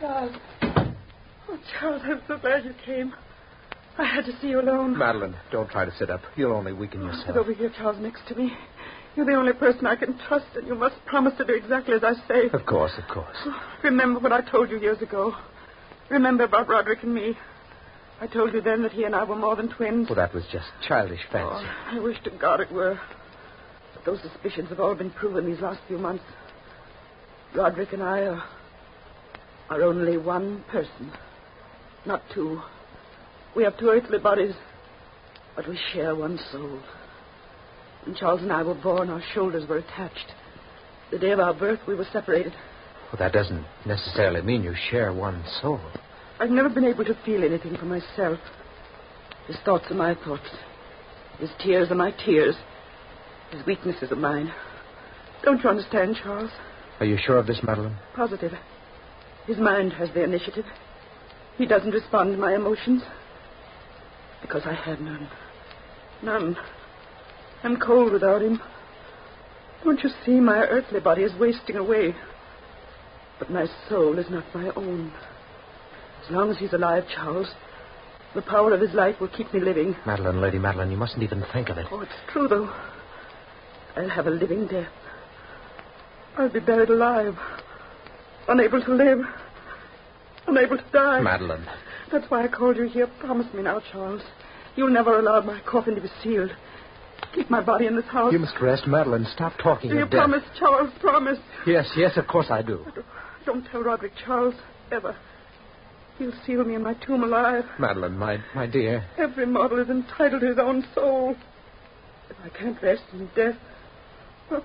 Charles. 0.00 0.36
Oh, 1.48 1.58
Charles, 1.78 2.02
I'm 2.04 2.22
so 2.26 2.38
glad 2.38 2.64
you 2.64 2.74
came. 2.84 3.12
I 3.98 4.04
had 4.04 4.24
to 4.24 4.32
see 4.40 4.48
you 4.48 4.60
alone. 4.60 4.96
Madeline, 4.96 5.36
don't 5.50 5.70
try 5.70 5.84
to 5.84 5.92
sit 5.96 6.10
up. 6.10 6.20
You'll 6.36 6.52
only 6.52 6.72
weaken 6.72 7.02
yourself. 7.02 7.26
Sit 7.26 7.36
over 7.36 7.52
here, 7.52 7.70
Charles, 7.76 7.98
next 8.00 8.26
to 8.28 8.34
me. 8.34 8.52
You're 9.16 9.26
the 9.26 9.34
only 9.34 9.52
person 9.52 9.86
I 9.86 9.96
can 9.96 10.18
trust, 10.26 10.46
and 10.54 10.66
you 10.66 10.74
must 10.74 10.94
promise 11.04 11.34
to 11.38 11.44
do 11.44 11.52
exactly 11.54 11.94
as 11.94 12.02
I 12.02 12.14
say. 12.26 12.48
Of 12.52 12.64
course, 12.64 12.92
of 12.96 13.06
course. 13.12 13.36
Oh, 13.44 13.60
remember 13.84 14.20
what 14.20 14.32
I 14.32 14.40
told 14.40 14.70
you 14.70 14.78
years 14.78 15.02
ago. 15.02 15.34
Remember 16.08 16.44
about 16.44 16.68
Roderick 16.68 17.02
and 17.02 17.14
me. 17.14 17.36
I 18.20 18.26
told 18.26 18.54
you 18.54 18.60
then 18.62 18.82
that 18.82 18.92
he 18.92 19.04
and 19.04 19.14
I 19.14 19.24
were 19.24 19.36
more 19.36 19.56
than 19.56 19.68
twins. 19.68 20.08
Well, 20.08 20.16
that 20.16 20.32
was 20.32 20.44
just 20.52 20.66
childish 20.86 21.20
Oh, 21.28 21.32
fancy. 21.32 21.66
I 21.90 21.98
wish 22.00 22.22
to 22.24 22.30
God 22.30 22.60
it 22.60 22.72
were. 22.72 22.98
But 23.94 24.04
those 24.04 24.20
suspicions 24.22 24.68
have 24.70 24.80
all 24.80 24.94
been 24.94 25.10
proven 25.10 25.44
these 25.44 25.60
last 25.60 25.80
few 25.88 25.98
months. 25.98 26.24
Roderick 27.54 27.92
and 27.92 28.02
I 28.02 28.20
are, 28.20 28.42
are 29.68 29.82
only 29.82 30.16
one 30.16 30.64
person, 30.70 31.12
not 32.06 32.22
two. 32.34 32.60
We 33.54 33.64
have 33.64 33.76
two 33.78 33.88
earthly 33.90 34.18
bodies, 34.18 34.54
but 35.54 35.68
we 35.68 35.78
share 35.92 36.14
one 36.14 36.38
soul. 36.50 36.80
When 38.04 38.14
Charles 38.16 38.42
and 38.42 38.52
I 38.52 38.62
were 38.62 38.74
born, 38.74 39.10
our 39.10 39.22
shoulders 39.34 39.68
were 39.68 39.78
attached. 39.78 40.32
The 41.10 41.18
day 41.18 41.30
of 41.30 41.40
our 41.40 41.54
birth, 41.54 41.80
we 41.86 41.94
were 41.94 42.06
separated. 42.12 42.52
Well, 43.12 43.18
that 43.18 43.32
doesn't 43.32 43.64
necessarily 43.86 44.42
mean 44.42 44.64
you 44.64 44.74
share 44.90 45.12
one 45.12 45.44
soul. 45.60 45.80
I've 46.40 46.50
never 46.50 46.68
been 46.68 46.84
able 46.84 47.04
to 47.04 47.16
feel 47.24 47.44
anything 47.44 47.76
for 47.76 47.84
myself. 47.84 48.38
His 49.46 49.56
thoughts 49.64 49.84
are 49.90 49.94
my 49.94 50.14
thoughts. 50.14 50.48
His 51.38 51.50
tears 51.62 51.90
are 51.90 51.94
my 51.96 52.10
tears. 52.10 52.56
His 53.50 53.64
weaknesses 53.66 54.10
are 54.10 54.16
mine. 54.16 54.52
Don't 55.44 55.62
you 55.62 55.68
understand, 55.68 56.16
Charles? 56.22 56.50
Are 57.00 57.06
you 57.06 57.18
sure 57.24 57.36
of 57.36 57.46
this, 57.46 57.60
Madeline? 57.62 57.96
Positive. 58.16 58.52
His 59.46 59.58
mind 59.58 59.92
has 59.94 60.08
the 60.14 60.22
initiative. 60.22 60.64
He 61.58 61.66
doesn't 61.66 61.90
respond 61.90 62.32
to 62.32 62.38
my 62.38 62.54
emotions. 62.54 63.02
Because 64.40 64.62
I 64.64 64.72
have 64.72 65.00
none. 65.00 65.28
None. 66.22 66.56
I'm 67.62 67.76
cold 67.78 68.12
without 68.12 68.42
him. 68.42 68.60
Don't 69.84 70.02
you 70.02 70.10
see 70.24 70.40
my 70.40 70.58
earthly 70.58 71.00
body 71.00 71.22
is 71.22 71.32
wasting 71.38 71.76
away? 71.76 72.14
But 73.38 73.50
my 73.50 73.66
soul 73.88 74.18
is 74.18 74.26
not 74.30 74.44
my 74.54 74.70
own. 74.76 75.12
As 76.24 76.30
long 76.30 76.50
as 76.50 76.58
he's 76.58 76.72
alive, 76.72 77.04
Charles, 77.14 77.48
the 78.34 78.42
power 78.42 78.72
of 78.72 78.80
his 78.80 78.94
life 78.94 79.16
will 79.20 79.28
keep 79.28 79.52
me 79.52 79.60
living. 79.60 79.96
Madeline, 80.06 80.40
Lady 80.40 80.58
Madeline, 80.58 80.90
you 80.90 80.96
mustn't 80.96 81.22
even 81.22 81.44
think 81.52 81.68
of 81.68 81.78
it. 81.78 81.86
Oh, 81.90 82.00
it's 82.00 82.12
true, 82.32 82.48
though. 82.48 82.72
I'll 83.96 84.08
have 84.08 84.26
a 84.26 84.30
living 84.30 84.66
death. 84.66 84.88
I'll 86.38 86.48
be 86.48 86.60
buried 86.60 86.88
alive, 86.88 87.34
unable 88.48 88.82
to 88.82 88.94
live, 88.94 89.18
unable 90.46 90.78
to 90.78 90.84
die. 90.92 91.20
Madeline. 91.20 91.66
That's 92.10 92.30
why 92.30 92.44
I 92.44 92.48
called 92.48 92.76
you 92.76 92.84
here. 92.84 93.06
Promise 93.20 93.52
me 93.52 93.62
now, 93.62 93.82
Charles. 93.92 94.22
You'll 94.76 94.90
never 94.90 95.18
allow 95.18 95.42
my 95.42 95.60
coffin 95.66 95.94
to 95.94 96.00
be 96.00 96.08
sealed. 96.22 96.50
Keep 97.34 97.48
my 97.50 97.62
body 97.62 97.86
in 97.86 97.96
this 97.96 98.04
house. 98.06 98.32
You 98.32 98.38
must 98.38 98.60
rest, 98.60 98.86
Madeline. 98.86 99.26
Stop 99.32 99.54
talking 99.62 99.90
Do 99.90 99.96
you 99.96 100.02
death. 100.02 100.10
promise, 100.10 100.42
Charles? 100.58 100.90
Promise. 101.00 101.38
Yes, 101.66 101.90
yes, 101.96 102.16
of 102.16 102.26
course 102.26 102.46
I 102.50 102.62
do. 102.62 102.84
Don't 103.46 103.64
tell 103.70 103.82
Roderick, 103.82 104.12
Charles, 104.24 104.54
ever. 104.90 105.16
He'll 106.18 106.32
seal 106.44 106.62
me 106.64 106.74
in 106.74 106.82
my 106.82 106.94
tomb 106.94 107.22
alive. 107.22 107.64
Madeline, 107.78 108.18
my, 108.18 108.38
my 108.54 108.66
dear. 108.66 109.04
Every 109.16 109.46
mortal 109.46 109.78
is 109.80 109.88
entitled 109.88 110.42
to 110.42 110.46
his 110.48 110.58
own 110.58 110.84
soul. 110.94 111.34
If 112.28 112.36
I 112.44 112.48
can't 112.50 112.80
rest 112.82 113.02
in 113.12 113.28
death, 113.34 113.56
well, 114.50 114.64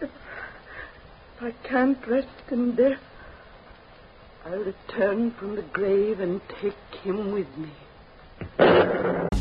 if, 0.00 0.10
if 0.10 1.42
I 1.42 1.52
can't 1.66 1.98
rest 2.06 2.28
in 2.50 2.76
death, 2.76 3.00
I'll 4.44 4.58
return 4.64 5.32
from 5.38 5.56
the 5.56 5.62
grave 5.62 6.20
and 6.20 6.40
take 6.60 6.74
him 7.02 7.32
with 7.32 7.48
me. 7.56 7.72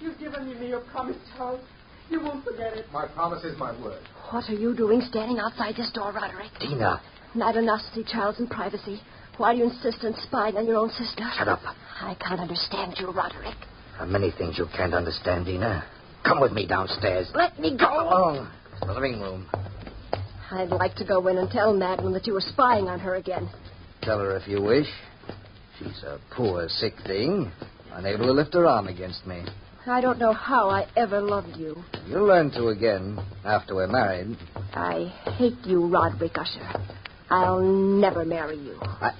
You've 0.00 0.18
given 0.18 0.60
me 0.60 0.68
your 0.68 0.80
promise, 0.80 1.16
Charles. 1.36 1.60
You 2.10 2.20
won't 2.20 2.44
forget 2.44 2.74
it. 2.74 2.86
My 2.92 3.06
promise 3.06 3.44
is 3.44 3.58
my 3.58 3.72
word. 3.82 4.00
What 4.30 4.48
are 4.48 4.54
you 4.54 4.74
doing 4.74 5.02
standing 5.08 5.38
outside 5.38 5.74
this 5.76 5.90
door, 5.92 6.12
Roderick? 6.12 6.50
Dina, 6.60 7.00
Not 7.34 7.56
enough 7.56 7.80
to 7.80 7.94
see 7.94 8.04
Charles 8.10 8.38
in 8.38 8.46
privacy. 8.46 9.00
Why 9.38 9.52
do 9.52 9.60
you 9.60 9.70
insist 9.70 10.04
on 10.04 10.14
spying 10.22 10.56
on 10.56 10.66
your 10.66 10.76
own 10.76 10.90
sister? 10.90 11.24
shut 11.36 11.46
up. 11.48 11.60
I 12.00 12.14
can't 12.16 12.40
understand 12.40 12.96
you, 12.98 13.12
Roderick. 13.12 13.56
There 13.92 14.02
are 14.02 14.06
many 14.06 14.32
things 14.32 14.58
you 14.58 14.66
can't 14.76 14.92
understand, 14.94 15.46
Dina. 15.46 15.84
Come 16.24 16.40
with 16.40 16.52
me 16.52 16.66
downstairs. 16.66 17.28
Let 17.34 17.58
me 17.58 17.76
go. 17.76 17.86
along. 17.86 18.50
To 18.80 18.86
the 18.86 18.94
living 18.94 19.20
room. 19.20 19.46
I'd 20.50 20.70
like 20.70 20.96
to 20.96 21.04
go 21.04 21.26
in 21.28 21.38
and 21.38 21.48
tell 21.50 21.72
Madeline 21.72 22.14
that 22.14 22.26
you 22.26 22.32
were 22.32 22.40
spying 22.40 22.88
on 22.88 22.98
her 22.98 23.14
again. 23.14 23.48
Tell 24.02 24.18
her 24.18 24.36
if 24.36 24.48
you 24.48 24.60
wish. 24.60 24.88
She's 25.78 26.02
a 26.02 26.18
poor, 26.34 26.68
sick 26.68 26.94
thing, 27.06 27.52
unable 27.92 28.26
to 28.26 28.32
lift 28.32 28.54
her 28.54 28.66
arm 28.66 28.88
against 28.88 29.24
me. 29.26 29.44
I 29.86 30.00
don't 30.00 30.18
know 30.18 30.32
how 30.32 30.68
I 30.68 30.86
ever 30.96 31.20
loved 31.20 31.56
you. 31.56 31.76
You'll 32.06 32.26
learn 32.26 32.50
to 32.52 32.68
again 32.68 33.18
after 33.44 33.76
we're 33.76 33.86
married. 33.86 34.36
I 34.74 35.12
hate 35.36 35.64
you, 35.64 35.86
Roderick 35.86 36.36
Usher. 36.36 36.80
I'll 37.30 37.60
never 37.60 38.24
marry 38.24 38.56
you. 38.56 38.78
I... 38.80 39.12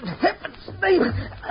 In 0.00 0.06
heaven's 0.06 0.70
name, 0.80 1.02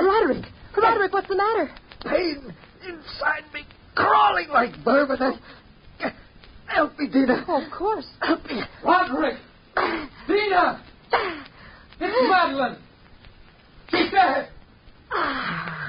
Roderick! 0.01 0.45
Roderick, 0.75 1.13
what's 1.13 1.27
the 1.27 1.35
matter? 1.35 1.71
pain 2.05 2.53
inside 2.87 3.43
me, 3.53 3.61
crawling 3.95 4.49
like 4.49 4.75
vermin. 4.83 5.17
I... 5.21 6.13
Help 6.67 6.97
me, 6.99 7.07
Dina. 7.07 7.45
Oh, 7.47 7.63
of 7.63 7.71
course. 7.71 8.07
Help 8.21 8.45
me. 8.45 8.61
Roderick! 8.83 9.37
Dina! 10.27 10.83
It's 11.99 12.29
Madeline! 12.29 12.77
She's 13.89 14.11
dead! 14.11 14.49
Ah. 15.11 15.79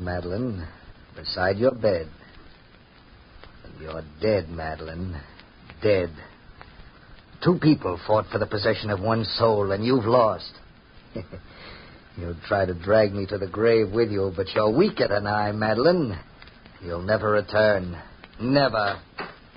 Here 0.00 0.04
Madeline, 0.04 0.66
beside 1.14 1.58
your 1.58 1.72
bed. 1.72 2.08
And 3.64 3.80
you're 3.80 4.02
dead, 4.20 4.48
Madeline. 4.48 5.20
Dead. 5.82 6.10
Two 7.44 7.58
people 7.60 7.98
fought 8.06 8.26
for 8.30 8.38
the 8.38 8.46
possession 8.46 8.90
of 8.90 9.00
one 9.00 9.24
soul, 9.24 9.72
and 9.72 9.84
you've 9.84 10.04
lost. 10.04 10.52
You'll 12.16 12.36
try 12.46 12.66
to 12.66 12.74
drag 12.74 13.14
me 13.14 13.26
to 13.26 13.38
the 13.38 13.46
grave 13.46 13.92
with 13.92 14.10
you, 14.10 14.32
but 14.36 14.48
you're 14.54 14.70
weaker 14.70 15.08
than 15.08 15.26
I, 15.26 15.52
Madeline. 15.52 16.18
You'll 16.82 17.02
never 17.02 17.30
return. 17.30 17.96
Never. 18.40 19.00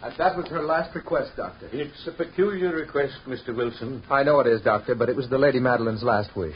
And 0.02 0.14
that 0.18 0.38
was 0.38 0.48
her 0.48 0.62
last 0.62 0.96
request, 0.96 1.32
Doctor. 1.36 1.68
It's 1.74 2.08
a 2.08 2.12
peculiar 2.12 2.74
request, 2.74 3.16
Mr. 3.28 3.56
Wilson. 3.56 4.04
I 4.10 4.24
know 4.24 4.40
it 4.40 4.48
is, 4.48 4.62
Doctor, 4.62 4.96
but 4.96 5.10
it 5.10 5.16
was 5.16 5.30
the 5.30 5.38
Lady 5.38 5.60
Madeline's 5.60 6.04
last 6.04 6.36
wish. 6.38 6.56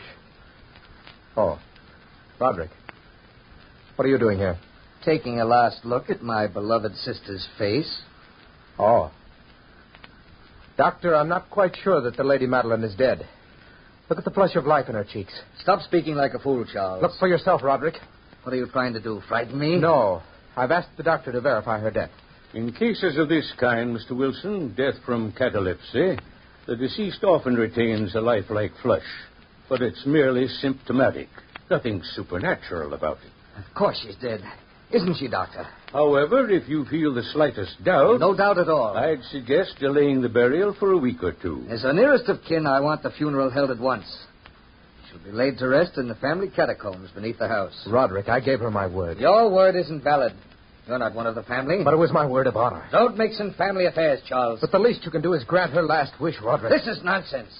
Oh. 1.36 1.60
Roderick. 2.40 2.70
What 3.98 4.06
are 4.06 4.10
you 4.10 4.20
doing 4.20 4.38
here? 4.38 4.60
Taking 5.04 5.40
a 5.40 5.46
last 5.46 5.84
look 5.84 6.12
at 6.12 6.22
my 6.22 6.46
beloved 6.46 6.96
sister's 6.98 7.48
face. 7.58 8.02
Oh. 8.78 9.12
Doctor, 10.78 11.16
I'm 11.16 11.28
not 11.28 11.50
quite 11.50 11.76
sure 11.84 12.00
that 12.02 12.16
the 12.16 12.24
Lady 12.24 12.46
Madeline 12.46 12.84
is 12.84 12.94
dead. 12.94 13.28
Look 14.08 14.20
at 14.20 14.24
the 14.24 14.30
flush 14.30 14.56
of 14.56 14.68
life 14.68 14.88
in 14.88 14.94
her 14.94 15.04
cheeks. 15.04 15.34
Stop 15.60 15.82
speaking 15.82 16.14
like 16.14 16.36
a 16.36 16.40
fool, 16.40 16.64
Charles. 16.72 17.02
Look 17.02 17.14
for 17.18 17.28
yourself, 17.28 17.64
Roderick. 17.64 17.96
What 18.44 18.54
are 18.54 18.58
you 18.58 18.68
trying 18.68 18.94
to 18.94 19.02
do? 19.02 19.20
Frighten 19.28 19.58
me? 19.58 19.80
No. 19.80 20.22
I've 20.56 20.70
asked 20.70 20.96
the 20.96 21.02
doctor 21.02 21.32
to 21.32 21.42
verify 21.42 21.80
her 21.80 21.90
death. 21.90 22.12
In 22.54 22.74
cases 22.74 23.18
of 23.18 23.30
this 23.30 23.52
kind, 23.60 23.98
Mr. 23.98 24.16
Wilson, 24.16 24.76
death 24.78 25.02
from 25.08 25.32
catalepsy, 25.32 26.20
the 26.68 26.76
deceased 26.76 27.24
often 27.24 27.56
retains 27.56 28.14
a 28.14 28.22
lifelike 28.22 28.74
flush, 28.84 29.02
but 29.68 29.82
it's 29.82 30.06
merely 30.06 30.48
symptomatic. 30.48 31.30
Nothing 31.72 32.04
supernatural 32.14 32.94
about 32.94 33.18
it. 33.26 33.32
Of 33.58 33.74
course 33.76 34.00
she's 34.04 34.16
dead. 34.16 34.42
Isn't 34.92 35.16
she, 35.18 35.28
Doctor? 35.28 35.68
However, 35.92 36.50
if 36.50 36.70
you 36.70 36.86
feel 36.86 37.14
the 37.14 37.24
slightest 37.34 37.84
doubt, 37.84 38.20
No 38.22 38.34
doubt 38.36 38.58
at 38.58 38.70
all. 38.70 38.96
I'd 38.98 39.22
suggest 39.32 39.76
delaying 39.80 40.22
the 40.22 40.30
burial 40.30 40.74
for 40.80 40.92
a 40.92 40.98
week 40.98 41.22
or 41.24 41.34
two. 41.34 41.66
As 41.70 41.82
her 41.82 41.92
nearest 41.94 42.30
of 42.30 42.40
kin, 42.48 42.66
I 42.66 42.80
want 42.80 43.04
the 43.04 43.12
funeral 43.12 43.50
held 43.50 43.70
at 43.72 43.80
once. 43.80 44.06
She'll 45.10 45.20
be 45.20 45.32
laid 45.32 45.58
to 45.60 45.68
rest 45.68 45.98
in 45.98 46.08
the 46.08 46.16
family 46.16 46.50
catacombs 46.50 47.10
beneath 47.12 47.38
the 47.38 47.48
house. 47.50 47.74
Roderick, 47.90 48.30
I 48.30 48.40
gave 48.40 48.60
her 48.60 48.72
my 48.72 48.88
word. 48.88 49.18
Your 49.20 49.50
word 49.50 49.76
isn't 49.76 50.04
valid. 50.04 50.34
You're 50.88 51.00
not 51.00 51.14
one 51.14 51.28
of 51.28 51.36
the 51.36 51.44
family. 51.44 51.84
But 51.84 51.94
it 51.94 51.98
was 51.98 52.12
my 52.14 52.26
word 52.26 52.48
of 52.48 52.56
honor. 52.56 52.86
Don't 52.92 53.18
mix 53.18 53.40
in 53.42 53.54
family 53.56 53.88
affairs, 53.88 54.22
Charles. 54.28 54.60
But 54.62 54.72
the 54.72 54.80
least 54.80 55.04
you 55.04 55.12
can 55.12 55.22
do 55.22 55.34
is 55.34 55.44
grant 55.44 55.74
her 55.74 55.84
last 55.84 56.14
wish, 56.22 56.36
Roderick. 56.42 56.72
This 56.72 56.88
is 56.88 57.04
nonsense. 57.04 57.52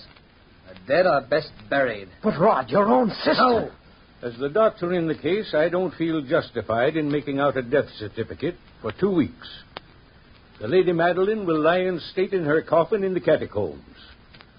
The 0.70 0.76
dead 0.88 1.06
are 1.06 1.22
best 1.22 1.50
buried. 1.70 2.08
But, 2.24 2.40
Rod, 2.40 2.70
your 2.70 2.86
own 2.88 3.10
sister. 3.10 3.34
No. 3.36 3.72
As 4.20 4.36
the 4.40 4.50
doctor 4.50 4.94
in 4.94 5.08
the 5.08 5.14
case, 5.14 5.54
I 5.54 5.70
don't 5.70 5.94
feel 5.94 6.24
justified 6.24 6.98
in 6.98 7.12
making 7.12 7.40
out 7.40 7.56
a 7.56 7.62
death 7.62 7.86
certificate 8.00 8.56
for 8.82 8.92
two 8.92 9.14
weeks. 9.14 9.48
The 10.60 10.68
Lady 10.68 10.92
Madeline 10.92 11.46
will 11.46 11.62
lie 11.62 11.82
in 11.82 12.00
state 12.12 12.34
in 12.34 12.44
her 12.46 12.64
coffin 12.64 13.04
in 13.04 13.14
the 13.14 13.20
catacombs. 13.20 13.84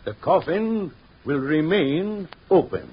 The 0.05 0.15
coffin 0.15 0.93
will 1.25 1.41
remain 1.41 2.29
open. 2.51 2.89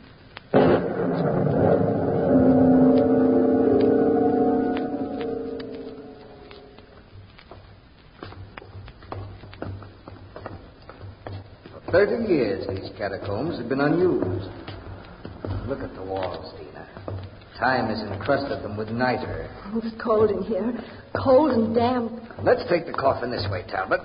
For 11.71 11.91
30 11.91 12.27
years, 12.27 12.67
these 12.67 12.89
catacombs 12.97 13.59
have 13.59 13.69
been 13.69 13.81
unused. 13.81 14.74
Look 15.67 15.79
at 15.79 15.95
the 15.95 16.03
walls, 16.03 16.53
Dina. 16.59 16.87
Time 17.59 17.87
has 17.89 17.99
encrusted 18.01 18.63
them 18.63 18.77
with 18.77 18.89
niter. 18.89 19.49
Oh, 19.67 19.81
it's 19.83 19.95
cold 20.03 20.29
in 20.29 20.43
here. 20.43 20.73
Cold 21.23 21.51
and 21.51 21.73
damp. 21.73 22.11
Let's 22.43 22.61
take 22.69 22.85
the 22.85 22.91
coffin 22.93 23.31
this 23.31 23.47
way, 23.49 23.63
Talbot. 23.69 24.01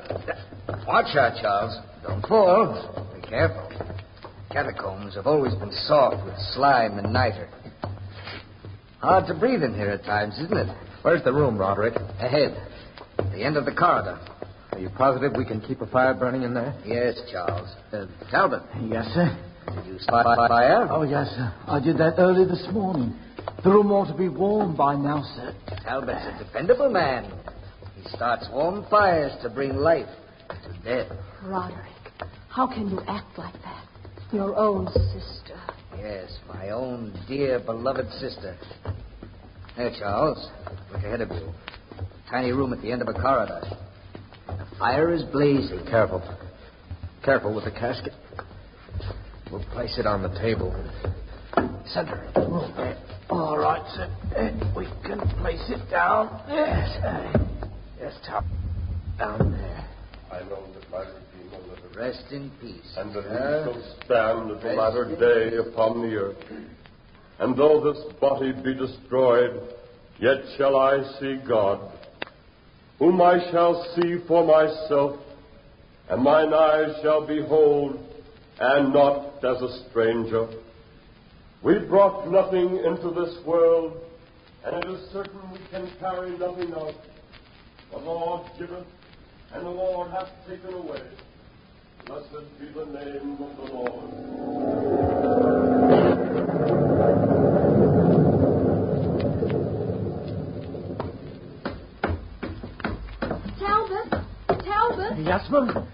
Watch 0.87 1.17
out, 1.17 1.41
Charles. 1.43 1.77
Don't 2.07 2.25
fall. 2.27 3.09
Be 3.15 3.27
careful. 3.29 3.69
Catacombs 4.51 5.15
have 5.17 5.27
always 5.27 5.55
been 5.57 5.73
soft 5.87 6.25
with 6.25 6.35
slime 6.55 6.99
and 6.99 7.13
niter. 7.13 7.49
Hard 9.01 9.27
to 9.27 9.35
breathe 9.35 9.63
in 9.63 9.75
here 9.75 9.91
at 9.91 10.05
times, 10.05 10.35
isn't 10.39 10.57
it? 10.57 10.77
Where's 11.03 11.23
the 11.25 11.33
room, 11.33 11.59
Roderick? 11.59 11.97
Ahead. 11.97 12.57
The 13.33 13.43
end 13.45 13.57
of 13.57 13.65
the 13.65 13.73
corridor. 13.73 14.19
Are 14.73 14.79
you 14.79 14.91
positive 14.91 15.33
we 15.37 15.45
can 15.45 15.61
keep 15.61 15.81
a 15.81 15.87
fire 15.87 16.15
burning 16.15 16.43
in 16.43 16.55
there? 16.55 16.75
Yes, 16.87 17.21
Charles. 17.33 17.69
Uh, 17.93 18.07
Talbot, 18.31 18.63
Yes, 18.89 19.07
sir. 19.15 19.37
Did 19.67 19.87
you 19.87 19.99
spy 20.01 20.23
fire? 20.23 20.89
Oh, 20.91 21.03
yes, 21.03 21.29
sir. 21.29 21.53
I 21.67 21.81
did 21.81 21.99
that 21.99 22.15
early 22.19 22.45
this 22.45 22.67
morning. 22.73 23.15
The 23.63 23.71
room 23.71 23.91
ought 23.93 24.11
to 24.11 24.17
be 24.17 24.29
warm 24.29 24.77
by 24.77 24.95
now, 24.95 25.23
sir. 25.37 25.55
Talbot's 25.85 26.25
a 26.27 26.45
dependable 26.45 26.91
man. 26.91 27.31
He 27.97 28.09
starts 28.11 28.49
warm 28.53 28.87
fires 28.91 29.33
to 29.43 29.51
bring 29.51 29.77
life 29.77 30.09
to 30.49 30.73
death. 30.85 31.13
Roderick, 31.43 31.85
how 32.49 32.67
can 32.67 32.89
you 32.89 33.01
act 33.07 33.39
like 33.39 33.55
that? 33.63 33.87
Your 34.33 34.57
own 34.57 34.87
sister. 34.89 35.61
Yes, 35.99 36.31
my 36.49 36.71
own 36.71 37.19
dear 37.29 37.61
beloved 37.61 38.11
sister. 38.13 38.57
There, 39.77 39.93
Charles. 39.99 40.49
Look 40.93 41.03
ahead 41.03 41.21
of 41.21 41.31
you. 41.31 41.53
A 41.99 42.31
tiny 42.31 42.53
room 42.53 42.73
at 42.73 42.81
the 42.81 42.93
end 42.93 43.03
of 43.03 43.09
a 43.09 43.13
corridor. 43.13 43.61
The 44.47 44.67
fire 44.79 45.13
is 45.13 45.23
blazing. 45.25 45.85
Careful. 45.91 46.23
Careful 47.25 47.55
with 47.55 47.65
the 47.65 47.71
casket. 47.71 48.13
We'll 49.51 49.65
place 49.73 49.99
it 49.99 50.07
on 50.07 50.23
the 50.23 50.29
table. 50.41 50.73
Center 51.87 52.23
of 52.23 52.35
the 52.35 52.41
room 52.41 52.73
there. 52.77 52.97
All 53.31 53.59
right, 53.59 53.83
sir. 53.95 54.09
We 54.77 54.87
can 55.05 55.19
place 55.41 55.63
it 55.69 55.91
down. 55.91 56.43
Yes. 56.49 56.99
Yes, 58.01 58.15
top. 58.27 58.45
Down 59.19 59.51
there. 59.53 59.89
I 60.33 60.41
know 60.49 60.65
that 60.73 60.91
my 60.91 61.01
Redeemer 61.01 61.69
liveth, 61.69 61.97
Rest 61.97 62.25
in 62.31 62.51
peace. 62.61 62.95
and 62.97 63.13
that 63.13 63.25
he 63.25 63.29
shall 63.29 63.95
stand 64.05 64.51
at 64.53 64.63
the 64.63 64.69
latter 64.75 65.17
day 65.17 65.57
upon 65.57 66.03
the 66.03 66.15
earth. 66.17 66.37
And 67.41 67.57
though 67.57 67.93
this 67.93 68.01
body 68.21 68.53
be 68.53 68.75
destroyed, 68.75 69.61
yet 70.21 70.37
shall 70.57 70.77
I 70.77 71.03
see 71.19 71.39
God, 71.47 71.81
whom 72.99 73.21
I 73.21 73.51
shall 73.51 73.85
see 73.97 74.19
for 74.29 74.47
myself, 74.47 75.19
and 76.09 76.23
mine 76.23 76.53
eyes 76.55 76.95
shall 77.03 77.27
behold, 77.27 77.99
and 78.61 78.93
not 78.93 79.30
as 79.45 79.63
a 79.63 79.89
stranger. 79.89 80.49
We 81.63 81.79
brought 81.79 82.31
nothing 82.31 82.77
into 82.85 83.11
this 83.11 83.37
world, 83.47 84.01
and 84.65 84.85
it 84.85 84.91
is 84.91 85.11
certain 85.13 85.41
we 85.53 85.59
can 85.71 85.91
carry 85.99 86.37
nothing 86.39 86.73
out. 86.75 86.95
The 87.91 87.99
Lord 87.99 88.51
giveth, 88.59 88.87
and 89.53 89.67
the 89.67 89.71
Lord 89.71 90.11
hath 90.11 90.29
taken 90.49 90.75
away. 90.75 91.03
Blessed 92.07 92.59
be 92.59 92.67
the 92.67 92.87
name 92.87 93.39
of 93.41 93.57
the 93.57 93.73
Lord. 93.73 94.11
Talbot! 103.59 104.25
Talbot! 104.65 105.19
Yes, 105.19 105.49
ma'am? 105.51 105.87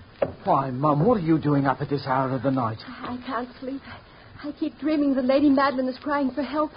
Why, 0.46 0.70
Mum, 0.70 1.04
what 1.04 1.16
are 1.16 1.24
you 1.24 1.38
doing 1.38 1.66
up 1.66 1.80
at 1.80 1.90
this 1.90 2.06
hour 2.06 2.30
of 2.30 2.44
the 2.44 2.52
night? 2.52 2.78
I 2.87 3.18
can't 3.26 3.48
sleep. 3.59 3.82
I 4.44 4.52
keep 4.52 4.78
dreaming 4.78 5.16
that 5.16 5.24
Lady 5.24 5.50
Madeline 5.50 5.88
is 5.88 5.98
crying 5.98 6.30
for 6.30 6.42
help. 6.44 6.70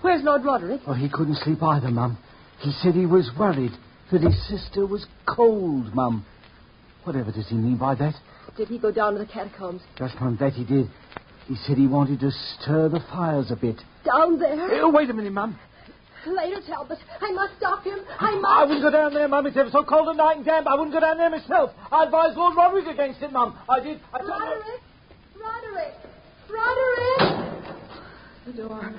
Where's 0.00 0.24
Lord 0.24 0.44
Roderick? 0.44 0.80
Well, 0.84 0.96
he 0.96 1.08
couldn't 1.08 1.36
sleep 1.36 1.62
either, 1.62 1.88
Mum. 1.88 2.18
He 2.58 2.72
said 2.82 2.94
he 2.94 3.06
was 3.06 3.30
worried 3.38 3.70
that 4.10 4.22
his 4.22 4.48
sister 4.48 4.86
was 4.86 5.06
cold, 5.24 5.94
Mum. 5.94 6.26
Whatever 7.04 7.30
does 7.30 7.48
he 7.48 7.54
mean 7.54 7.76
by 7.76 7.94
that? 7.94 8.14
Did 8.56 8.66
he 8.66 8.78
go 8.80 8.90
down 8.90 9.12
to 9.12 9.20
the 9.20 9.26
catacombs? 9.26 9.82
Yes, 10.00 10.10
Mum, 10.20 10.36
that 10.40 10.54
he 10.54 10.64
did. 10.64 10.88
He 11.46 11.54
said 11.64 11.76
he 11.76 11.86
wanted 11.86 12.18
to 12.20 12.32
stir 12.32 12.88
the 12.88 13.00
fires 13.12 13.52
a 13.52 13.56
bit. 13.56 13.76
Down 14.04 14.40
there? 14.40 14.82
Oh, 14.82 14.90
wait 14.90 15.08
a 15.10 15.12
minute, 15.12 15.32
Mum. 15.32 15.56
Later, 16.26 16.60
Talbot. 16.66 16.98
I 17.20 17.32
must 17.32 17.56
stop 17.56 17.82
him. 17.84 17.98
I 18.18 18.34
must. 18.34 18.44
I 18.44 18.64
wouldn't 18.64 18.82
go 18.82 18.90
down 18.90 19.14
there, 19.14 19.26
Mum. 19.28 19.46
It's 19.46 19.56
ever 19.56 19.70
so 19.70 19.82
cold 19.84 20.08
at 20.08 20.16
night 20.16 20.36
and 20.36 20.44
damp. 20.44 20.66
I 20.66 20.74
wouldn't 20.74 20.92
go 20.92 21.00
down 21.00 21.16
there 21.16 21.30
myself. 21.30 21.70
I 21.90 22.04
advised 22.04 22.36
Lord 22.36 22.56
Roderick 22.56 22.86
against 22.86 23.22
it, 23.22 23.32
Mum. 23.32 23.58
I 23.68 23.80
did. 23.80 24.00
I 24.12 24.18
told 24.18 24.30
Roderick! 24.30 24.82
Roderick! 25.40 25.94
Roderick! 26.50 27.56
The 28.46 28.52
door. 28.52 28.94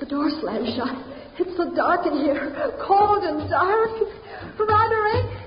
The 0.00 0.06
door 0.06 0.30
slammed 0.40 0.68
shut. 0.76 0.96
It's 1.38 1.56
so 1.56 1.74
dark 1.74 2.06
in 2.06 2.16
here. 2.18 2.72
Cold 2.86 3.24
and 3.24 3.48
dark. 3.48 3.90
Roderick! 4.58 5.45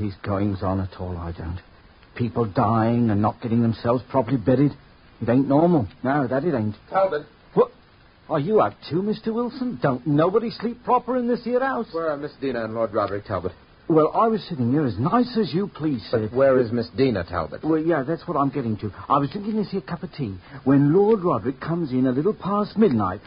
These 0.00 0.14
goings 0.22 0.62
on 0.62 0.80
at 0.80 0.98
all, 0.98 1.16
I 1.16 1.32
don't. 1.32 1.60
People 2.16 2.46
dying 2.46 3.10
and 3.10 3.22
not 3.22 3.40
getting 3.40 3.62
themselves 3.62 4.02
properly 4.10 4.36
buried. 4.36 4.72
It 5.20 5.28
ain't 5.28 5.48
normal. 5.48 5.86
No, 6.02 6.26
that 6.26 6.44
it 6.44 6.54
ain't. 6.54 6.74
Talbot. 6.88 7.26
What? 7.54 7.70
Are 8.28 8.40
you 8.40 8.60
out 8.60 8.74
too, 8.88 9.02
Mr. 9.02 9.32
Wilson? 9.32 9.78
Don't 9.82 10.06
nobody 10.06 10.50
sleep 10.50 10.82
proper 10.84 11.16
in 11.16 11.28
this 11.28 11.44
here 11.44 11.60
house? 11.60 11.88
Where 11.92 12.10
are 12.10 12.16
Miss 12.16 12.32
Dina 12.40 12.64
and 12.64 12.74
Lord 12.74 12.92
Roderick 12.92 13.26
Talbot? 13.26 13.52
Well, 13.88 14.12
I 14.14 14.28
was 14.28 14.40
sitting 14.48 14.70
here 14.70 14.86
as 14.86 14.96
nice 14.98 15.36
as 15.36 15.52
you 15.52 15.66
please, 15.66 16.00
sir. 16.10 16.28
But 16.28 16.36
where 16.36 16.60
is 16.60 16.70
Miss 16.70 16.88
Dina 16.96 17.24
Talbot? 17.24 17.64
Well, 17.64 17.80
yeah, 17.80 18.04
that's 18.04 18.26
what 18.28 18.36
I'm 18.36 18.50
getting 18.50 18.76
to. 18.78 18.92
I 19.08 19.18
was 19.18 19.30
drinking 19.30 19.56
this 19.56 19.70
here 19.70 19.80
cup 19.80 20.04
of 20.04 20.12
tea 20.12 20.36
when 20.62 20.94
Lord 20.94 21.24
Roderick 21.24 21.60
comes 21.60 21.90
in 21.90 22.06
a 22.06 22.12
little 22.12 22.34
past 22.34 22.78
midnight. 22.78 23.20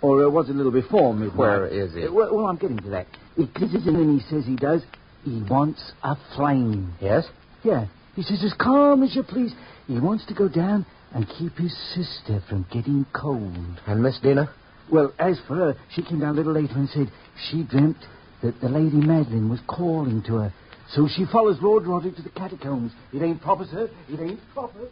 Or 0.00 0.24
uh, 0.24 0.28
was 0.28 0.48
it 0.48 0.52
a 0.52 0.54
little 0.54 0.72
before 0.72 1.14
midnight? 1.14 1.36
Where 1.36 1.66
is 1.66 1.94
he? 1.94 2.08
Well, 2.08 2.34
well, 2.34 2.46
I'm 2.46 2.56
getting 2.56 2.78
to 2.78 2.90
that. 2.90 3.06
He 3.36 3.46
glitters 3.46 3.86
in 3.86 3.94
and 3.94 4.20
he 4.20 4.28
says 4.28 4.44
he 4.44 4.56
does. 4.56 4.82
He 5.28 5.42
wants 5.42 5.92
a 6.02 6.16
flame. 6.34 6.94
Yes? 7.00 7.26
Yeah. 7.62 7.86
He 8.16 8.22
says, 8.22 8.42
as 8.44 8.54
calm 8.54 9.02
as 9.02 9.14
you 9.14 9.22
please. 9.22 9.52
He 9.86 9.98
wants 10.00 10.24
to 10.26 10.34
go 10.34 10.48
down 10.48 10.86
and 11.14 11.26
keep 11.38 11.56
his 11.56 11.76
sister 11.94 12.42
from 12.48 12.66
getting 12.72 13.06
cold. 13.12 13.80
And 13.86 14.02
Miss 14.02 14.18
Dina? 14.20 14.50
Well, 14.90 15.12
as 15.18 15.38
for 15.46 15.54
her, 15.56 15.76
she 15.94 16.02
came 16.02 16.20
down 16.20 16.30
a 16.30 16.36
little 16.36 16.52
later 16.52 16.74
and 16.74 16.88
said 16.88 17.10
she 17.50 17.62
dreamt 17.62 17.98
that 18.42 18.60
the 18.60 18.68
Lady 18.68 18.96
Madeline 18.96 19.50
was 19.50 19.60
calling 19.66 20.22
to 20.24 20.36
her. 20.36 20.54
So 20.92 21.08
she 21.14 21.26
follows 21.30 21.58
Lord 21.60 21.86
Roderick 21.86 22.16
to 22.16 22.22
the 22.22 22.30
catacombs. 22.30 22.92
It 23.12 23.22
ain't 23.22 23.42
proper, 23.42 23.66
sir. 23.70 23.90
It 24.08 24.20
ain't 24.20 24.40
proper. 24.54 24.88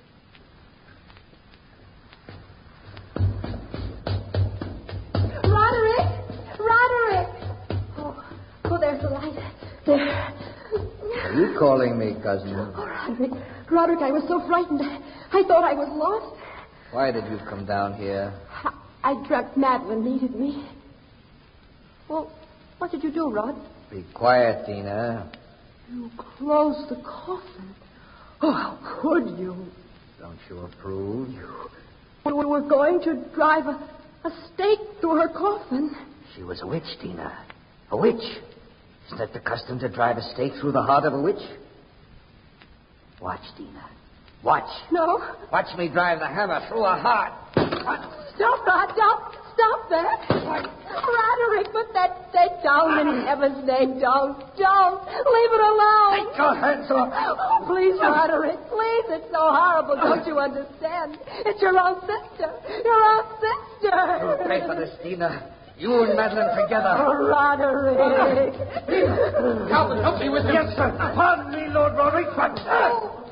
You 11.37 11.57
calling 11.59 11.99
me, 11.99 12.15
cousin? 12.23 12.55
Oh, 12.55 12.87
Roderick. 12.87 13.31
Roderick, 13.71 14.01
I 14.01 14.11
was 14.11 14.25
so 14.29 14.47
frightened. 14.47 14.81
I 14.83 15.43
thought 15.47 15.65
I 15.65 15.75
was 15.75 15.89
lost. 15.93 16.43
Why 16.93 17.11
did 17.13 17.25
you 17.31 17.39
come 17.49 17.67
down 17.67 17.95
here? 17.95 18.33
I, 18.51 18.73
I 19.03 19.27
dreamt 19.27 19.57
Madeline 19.57 20.05
needed 20.05 20.35
me. 20.35 20.69
Well, 22.09 22.33
what 22.79 22.91
did 22.91 23.03
you 23.03 23.11
do, 23.13 23.31
Rod? 23.31 23.57
Be 23.91 24.05
quiet, 24.15 24.67
Dina. 24.67 25.31
You 25.93 26.11
closed 26.17 26.89
the 26.89 26.97
coffin. 27.03 27.75
Oh, 28.41 28.53
how 28.53 29.01
could 29.01 29.39
you? 29.39 29.67
Don't 30.19 30.39
you 30.49 30.59
approve? 30.61 31.31
You 31.31 31.71
We 32.25 32.45
were 32.45 32.61
going 32.61 33.01
to 33.03 33.25
drive 33.35 33.67
a, 33.67 33.79
a 34.25 34.31
stake 34.55 34.81
through 35.01 35.17
her 35.17 35.29
coffin. 35.29 35.95
She 36.35 36.43
was 36.43 36.61
a 36.63 36.67
witch, 36.67 36.99
Dina. 37.01 37.45
A 37.91 37.97
witch. 37.97 38.23
Isn't 39.07 39.21
it 39.21 39.33
the 39.33 39.41
custom 39.41 39.79
to 39.81 39.89
drive 39.89 40.17
a 40.17 40.23
stake 40.35 40.53
through 40.61 40.73
the 40.73 40.83
heart 40.83 41.05
of 41.05 41.15
a 41.15 41.21
witch? 41.21 41.43
Watch, 43.21 43.41
Dina. 43.57 43.85
Watch. 44.43 44.69
No. 44.93 45.23
Watch 45.53 45.77
me 45.79 45.89
drive 45.89 46.19
the 46.19 46.27
hammer 46.27 46.61
through 46.69 46.83
her 46.83 46.99
heart. 46.99 47.33
Stop, 48.37 48.67
Rod. 48.67 48.93
Stop. 48.95 49.33
Stop 49.55 49.89
there. 49.89 50.05
Roderick, 50.37 51.73
put 51.73 51.93
that 51.95 52.29
stake 52.29 52.63
down 52.63 53.01
in 53.01 53.25
heaven's 53.25 53.67
name. 53.67 53.99
Don't. 53.99 54.39
Don't. 54.59 55.01
Leave 55.01 55.53
it 55.57 55.65
alone. 55.65 56.29
Take 56.29 56.37
your 56.37 56.55
hands 56.55 56.91
off. 56.91 57.09
Oh, 57.11 57.65
please, 57.67 57.99
Roderick. 57.99 58.61
Please. 58.69 59.07
It's 59.17 59.33
so 59.33 59.41
horrible. 59.41 59.97
Don't 59.97 60.27
you 60.27 60.39
understand? 60.39 61.19
It's 61.47 61.63
your 61.63 61.79
own 61.81 62.01
sister. 62.03 62.53
Your 62.85 63.01
own 63.03 63.25
sister. 63.41 63.97
You'll 64.21 64.47
pay 64.47 64.61
for 64.67 64.77
this, 64.77 64.93
Dina. 65.03 65.56
You 65.79 66.05
and 66.05 66.17
Madeline 66.17 66.57
together. 66.63 66.95
Oh, 66.97 67.29
Roderick. 67.29 68.55
Talbot, 69.69 70.03
help 70.03 70.21
me 70.21 70.29
with 70.31 70.45
him. 70.45 70.55
Yes, 70.55 70.75
sir. 70.75 70.91
Pardon 71.15 71.53
me, 71.53 71.69
Lord 71.69 71.93
Roderick. 71.95 72.29
Oh, 72.29 73.23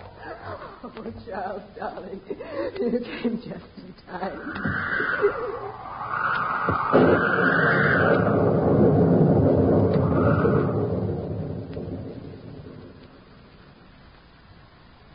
Charles, 1.26 1.62
darling. 1.78 2.20
You 2.78 3.00
came 3.00 3.36
just 3.38 3.64
in 3.78 3.94
time. 4.06 4.38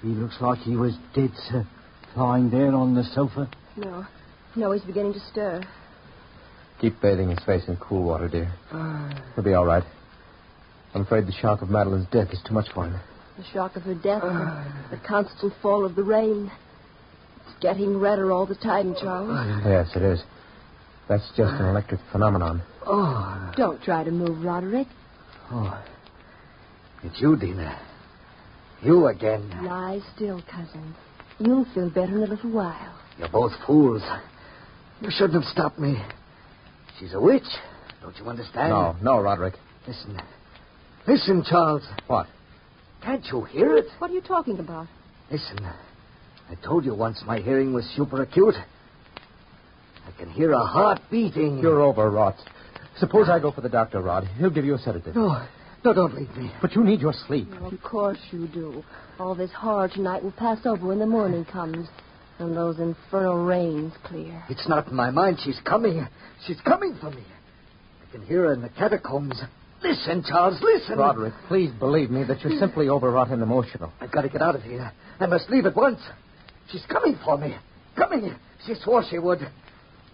He 0.02 0.08
looks 0.08 0.38
like 0.42 0.60
he 0.60 0.76
was 0.76 0.96
dead, 1.14 1.32
sir. 1.50 1.68
Lying 2.16 2.50
there 2.50 2.74
on 2.74 2.96
the 2.96 3.04
sofa. 3.04 3.48
No. 3.76 4.06
No, 4.56 4.72
he's 4.72 4.84
beginning 4.84 5.14
to 5.14 5.20
stir. 5.32 5.62
Keep 6.80 7.02
bathing 7.02 7.30
his 7.30 7.40
face 7.46 7.64
in 7.68 7.76
cool 7.78 8.04
water, 8.04 8.28
dear. 8.30 8.52
Ah. 8.72 9.22
He'll 9.36 9.44
be 9.44 9.54
all 9.54 9.66
right. 9.66 9.84
I'm 10.94 11.02
afraid 11.02 11.28
the 11.28 11.34
shock 11.34 11.62
of 11.62 11.70
Madeline's 11.70 12.08
death 12.12 12.30
is 12.32 12.40
too 12.48 12.54
much 12.54 12.68
for 12.74 12.86
him. 12.86 13.00
The 13.38 13.44
shock 13.54 13.76
of 13.76 13.84
her 13.84 13.94
death, 13.96 14.22
the, 14.22 14.30
ah. 14.30 14.88
the 14.92 14.98
constant 15.08 15.54
fall 15.62 15.86
of 15.86 15.96
the 15.96 16.04
rain. 16.04 16.52
It's 17.46 17.60
getting 17.62 17.98
redder 18.00 18.32
all 18.32 18.46
the 18.46 18.56
time, 18.56 18.96
Charles. 19.00 19.30
Ah. 19.32 19.62
Yes, 19.68 19.90
it 19.96 20.02
is. 20.02 20.24
That's 21.08 21.28
just 21.36 21.54
an 21.54 21.66
electric 21.66 22.00
phenomenon. 22.12 22.62
Oh, 22.86 23.52
Don't 23.58 23.82
try 23.84 24.04
to 24.04 24.12
move, 24.12 24.44
Roderick. 24.44 24.88
oh. 25.52 25.84
It's 27.04 27.20
you, 27.22 27.36
Dina. 27.38 27.80
You 28.82 29.08
again. 29.08 29.50
Lie 29.64 30.00
still, 30.16 30.42
cousin. 30.52 30.94
You'll 31.40 31.66
feel 31.74 31.90
better 31.90 32.18
in 32.18 32.24
a 32.24 32.28
little 32.28 32.52
while. 32.52 32.94
You're 33.18 33.30
both 33.30 33.54
fools. 33.66 34.02
You 35.02 35.10
shouldn't 35.12 35.34
have 35.34 35.52
stopped 35.52 35.80
me. 35.80 35.98
She's 37.00 37.14
a 37.14 37.20
witch. 37.20 37.44
Don't 38.02 38.18
you 38.18 38.26
understand? 38.26 38.70
No, 38.70 38.96
no, 39.02 39.20
Roderick. 39.20 39.56
Listen. 39.88 40.20
Listen, 41.08 41.44
Charles. 41.50 41.84
What? 42.08 42.28
Can't 43.02 43.26
you 43.32 43.44
hear 43.44 43.78
it? 43.78 43.86
What 44.00 44.12
are 44.12 44.14
you 44.14 44.22
talking 44.22 44.60
about? 44.60 44.88
Listen. 45.32 45.60
I 46.50 46.56
told 46.64 46.86
you 46.86 46.94
once 46.94 47.22
my 47.26 47.40
hearing 47.40 47.74
was 47.74 47.86
super 47.96 48.22
acute. 48.22 48.56
I 50.08 50.12
can 50.20 50.30
hear 50.30 50.52
a 50.52 50.60
heart 50.60 51.00
beating. 51.10 51.60
You're 51.60 51.82
overwrought. 51.82 52.36
Suppose 52.98 53.30
I 53.30 53.40
go 53.40 53.52
for 53.52 53.62
the 53.62 53.70
doctor, 53.70 54.02
Rod. 54.02 54.28
He'll 54.38 54.50
give 54.50 54.66
you 54.66 54.76
a 54.76 54.80
sedative. 54.80 55.16
No, 55.16 55.46
no, 55.86 55.94
don't 55.94 56.16
leave 56.16 56.36
me. 56.36 56.52
But 56.62 56.76
you 56.76 56.84
need 56.84 57.00
your 57.00 57.14
sleep. 57.28 57.48
Of 57.62 57.82
course 57.82 58.18
you 58.32 58.48
do. 58.48 58.84
All 59.20 59.36
this 59.36 59.52
horror 59.52 59.88
tonight 59.88 60.24
will 60.24 60.34
pass 60.34 60.60
over 60.66 60.88
when 60.88 61.00
the 61.00 61.06
morning 61.06 61.46
comes 61.46 61.88
and 62.40 62.56
those 62.56 62.80
infernal 62.80 63.36
rains 63.36 63.94
clear. 64.04 64.44
It's 64.50 64.68
not 64.68 64.88
in 64.88 64.96
my 64.96 65.12
mind. 65.12 65.40
She's 65.44 65.60
coming. 65.66 66.08
She's 66.46 66.60
coming 66.62 66.98
for 67.00 67.12
me. 67.12 67.24
I 68.08 68.12
can 68.12 68.26
hear 68.26 68.44
her 68.44 68.54
in 68.54 68.62
the 68.62 68.70
catacombs. 68.70 69.42
Listen, 69.84 70.24
Charles, 70.28 70.60
listen. 70.62 70.98
Roderick, 70.98 71.34
please 71.48 71.72
believe 71.80 72.10
me 72.10 72.24
that 72.26 72.42
you're 72.42 72.60
simply 72.60 72.90
overwrought 72.90 73.30
and 73.30 73.42
emotional. 73.42 73.94
I've 74.02 74.12
got 74.12 74.22
to 74.24 74.30
get 74.30 74.42
out 74.42 74.56
of 74.56 74.64
here. 74.64 74.92
I 75.20 75.26
must 75.26 75.50
leave 75.50 75.66
at 75.66 75.76
once. 75.76 76.00
She's 76.72 76.84
coming 76.90 77.18
for 77.24 77.38
me. 77.38 77.56
Coming. 77.96 78.36
She 78.66 78.76
swore 78.84 79.04
she 79.10 79.20
would. 79.20 79.40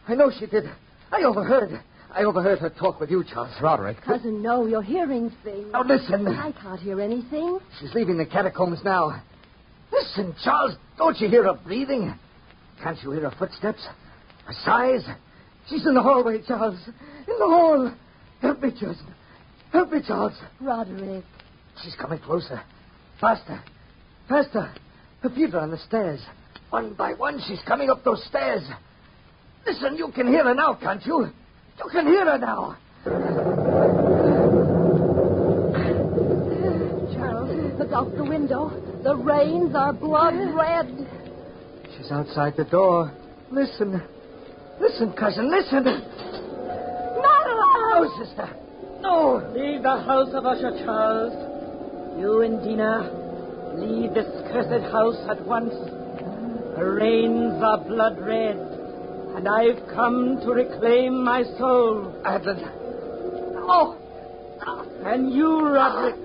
I 0.07 0.15
know 0.15 0.31
she 0.37 0.45
did. 0.45 0.65
I 1.11 1.23
overheard. 1.23 1.81
I 2.11 2.23
overheard 2.23 2.59
her 2.59 2.69
talk 2.69 2.99
with 2.99 3.09
you, 3.09 3.23
Charles. 3.23 3.53
Roderick. 3.61 4.01
Cousin, 4.01 4.41
no, 4.41 4.65
you're 4.65 4.81
hearing 4.81 5.31
things. 5.43 5.67
Now 5.71 5.83
listen. 5.83 6.27
I 6.27 6.51
can't 6.51 6.79
hear 6.79 7.01
anything. 7.01 7.59
She's 7.79 7.93
leaving 7.93 8.17
the 8.17 8.25
catacombs 8.25 8.79
now. 8.85 9.21
Listen, 9.91 10.35
Charles. 10.43 10.75
Don't 10.97 11.19
you 11.19 11.29
hear 11.29 11.43
her 11.43 11.53
breathing? 11.53 12.13
Can't 12.81 12.97
you 13.03 13.11
hear 13.11 13.29
her 13.29 13.35
footsteps? 13.37 13.85
Her 14.45 14.53
sighs? 14.63 15.07
She's 15.69 15.85
in 15.85 15.93
the 15.93 16.01
hallway, 16.01 16.41
Charles. 16.47 16.79
In 16.87 17.39
the 17.39 17.45
hall. 17.45 17.93
Help 18.41 18.61
me, 18.61 18.71
Justin. 18.71 19.13
Help 19.71 19.91
me, 19.91 19.99
Charles. 20.05 20.33
Roderick. 20.61 21.23
She's 21.83 21.95
coming 21.95 22.19
closer. 22.19 22.61
Faster. 23.19 23.61
Faster. 24.29 24.73
Her 25.21 25.29
feet 25.29 25.53
are 25.53 25.61
on 25.61 25.71
the 25.71 25.77
stairs. 25.77 26.21
One 26.69 26.93
by 26.93 27.13
one, 27.13 27.41
she's 27.47 27.61
coming 27.67 27.89
up 27.89 28.03
those 28.03 28.23
stairs. 28.25 28.63
Listen, 29.65 29.95
you 29.95 30.11
can 30.11 30.27
hear 30.27 30.43
her 30.43 30.53
now, 30.53 30.75
can't 30.75 31.05
you? 31.05 31.27
You 31.77 31.89
can 31.91 32.05
hear 32.05 32.25
her 32.25 32.37
now. 32.37 33.54
Look 37.85 37.93
out 37.93 38.15
the 38.15 38.23
window. 38.23 38.69
The 39.03 39.15
rains 39.15 39.75
are 39.75 39.93
blood 39.93 40.33
red. 40.55 41.07
She's 41.95 42.11
outside 42.11 42.55
the 42.57 42.63
door. 42.65 43.11
Listen. 43.51 44.01
Listen, 44.79 45.13
cousin, 45.13 45.51
listen. 45.51 45.83
Madeline! 45.83 46.01
No, 47.93 48.09
sister. 48.23 48.49
No. 49.01 49.51
Leave 49.55 49.83
the 49.83 50.01
house 50.03 50.33
of 50.33 50.45
Usher, 50.45 50.83
Charles. 50.83 51.33
You 52.19 52.41
and 52.41 52.63
Dina, 52.63 53.11
leave 53.75 54.13
this 54.13 54.25
cursed 54.51 54.91
house 54.91 55.17
at 55.29 55.45
once. 55.45 55.73
The 56.77 56.83
rains 56.83 57.61
are 57.63 57.77
blood 57.85 58.19
red, 58.19 58.57
and 59.35 59.47
I've 59.47 59.87
come 59.93 60.39
to 60.41 60.51
reclaim 60.51 61.23
my 61.23 61.43
soul. 61.57 62.13
Madeline. 62.23 62.71
Oh. 63.67 63.97
And 65.05 65.31
you, 65.31 65.61
Roderick, 65.67 66.15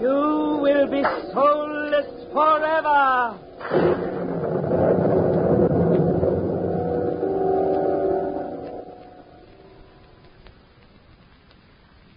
You 0.00 0.41
will 0.82 0.90
be 0.90 1.02
soulless 1.32 2.06
forever. 2.32 3.38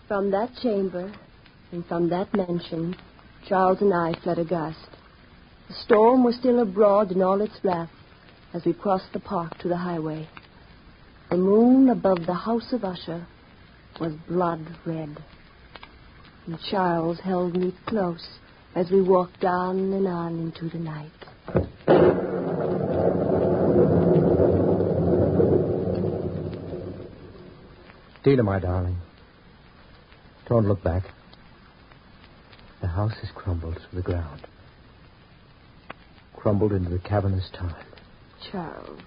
From 0.07 0.31
that 0.31 0.49
chamber 0.61 1.13
and 1.71 1.85
from 1.85 2.09
that 2.09 2.33
mansion, 2.33 2.95
Charles 3.47 3.81
and 3.81 3.93
I 3.93 4.13
fled 4.23 4.39
aghast. 4.39 4.77
The 5.67 5.75
storm 5.83 6.23
was 6.23 6.35
still 6.35 6.59
abroad 6.59 7.11
in 7.11 7.21
all 7.21 7.41
its 7.41 7.59
wrath 7.63 7.89
as 8.53 8.65
we 8.65 8.73
crossed 8.73 9.11
the 9.13 9.19
park 9.19 9.57
to 9.59 9.67
the 9.67 9.77
highway. 9.77 10.27
The 11.29 11.37
moon 11.37 11.89
above 11.89 12.25
the 12.25 12.33
house 12.33 12.71
of 12.71 12.83
Usher 12.83 13.27
was 13.99 14.13
blood 14.27 14.65
red. 14.85 15.17
And 16.45 16.59
Charles 16.69 17.19
held 17.19 17.55
me 17.55 17.73
close 17.87 18.25
as 18.75 18.91
we 18.91 19.01
walked 19.01 19.43
on 19.43 19.93
and 19.93 20.07
on 20.07 20.39
into 20.39 20.69
the 20.69 20.77
night. 20.77 21.11
Dina, 28.23 28.43
my 28.43 28.59
darling, 28.59 28.97
don't 30.49 30.67
look 30.67 30.83
back. 30.83 31.03
The 32.81 32.87
house 32.87 33.13
has 33.21 33.31
crumbled 33.33 33.75
to 33.75 33.95
the 33.95 34.01
ground. 34.01 34.45
Crumbled 36.35 36.73
into 36.73 36.89
the 36.89 36.99
cavernous 36.99 37.49
time. 37.53 37.85
Charles. 38.51 38.99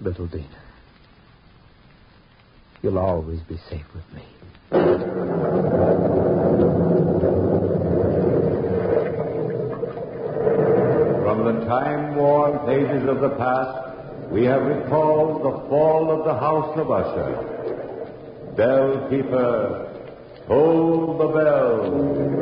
Little 0.00 0.26
Dina. 0.26 0.62
You'll 2.82 2.98
always 2.98 3.40
be 3.40 3.58
safe 3.68 3.86
with 3.94 4.04
me. 4.14 4.24
From 11.22 11.44
the 11.44 11.57
time-worn 11.68 12.58
pages 12.66 13.06
of 13.06 13.20
the 13.20 13.28
past, 13.28 14.30
we 14.30 14.44
have 14.44 14.62
recalled 14.62 15.42
the 15.42 15.68
fall 15.68 16.10
of 16.10 16.24
the 16.24 16.32
House 16.32 16.74
of 16.78 16.90
Usher. 16.90 17.44
Bell 18.56 19.06
keeper, 19.10 19.86
toll 20.46 21.18
the 21.18 21.28
bell. 21.28 22.38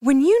When 0.00 0.20
you 0.22 0.40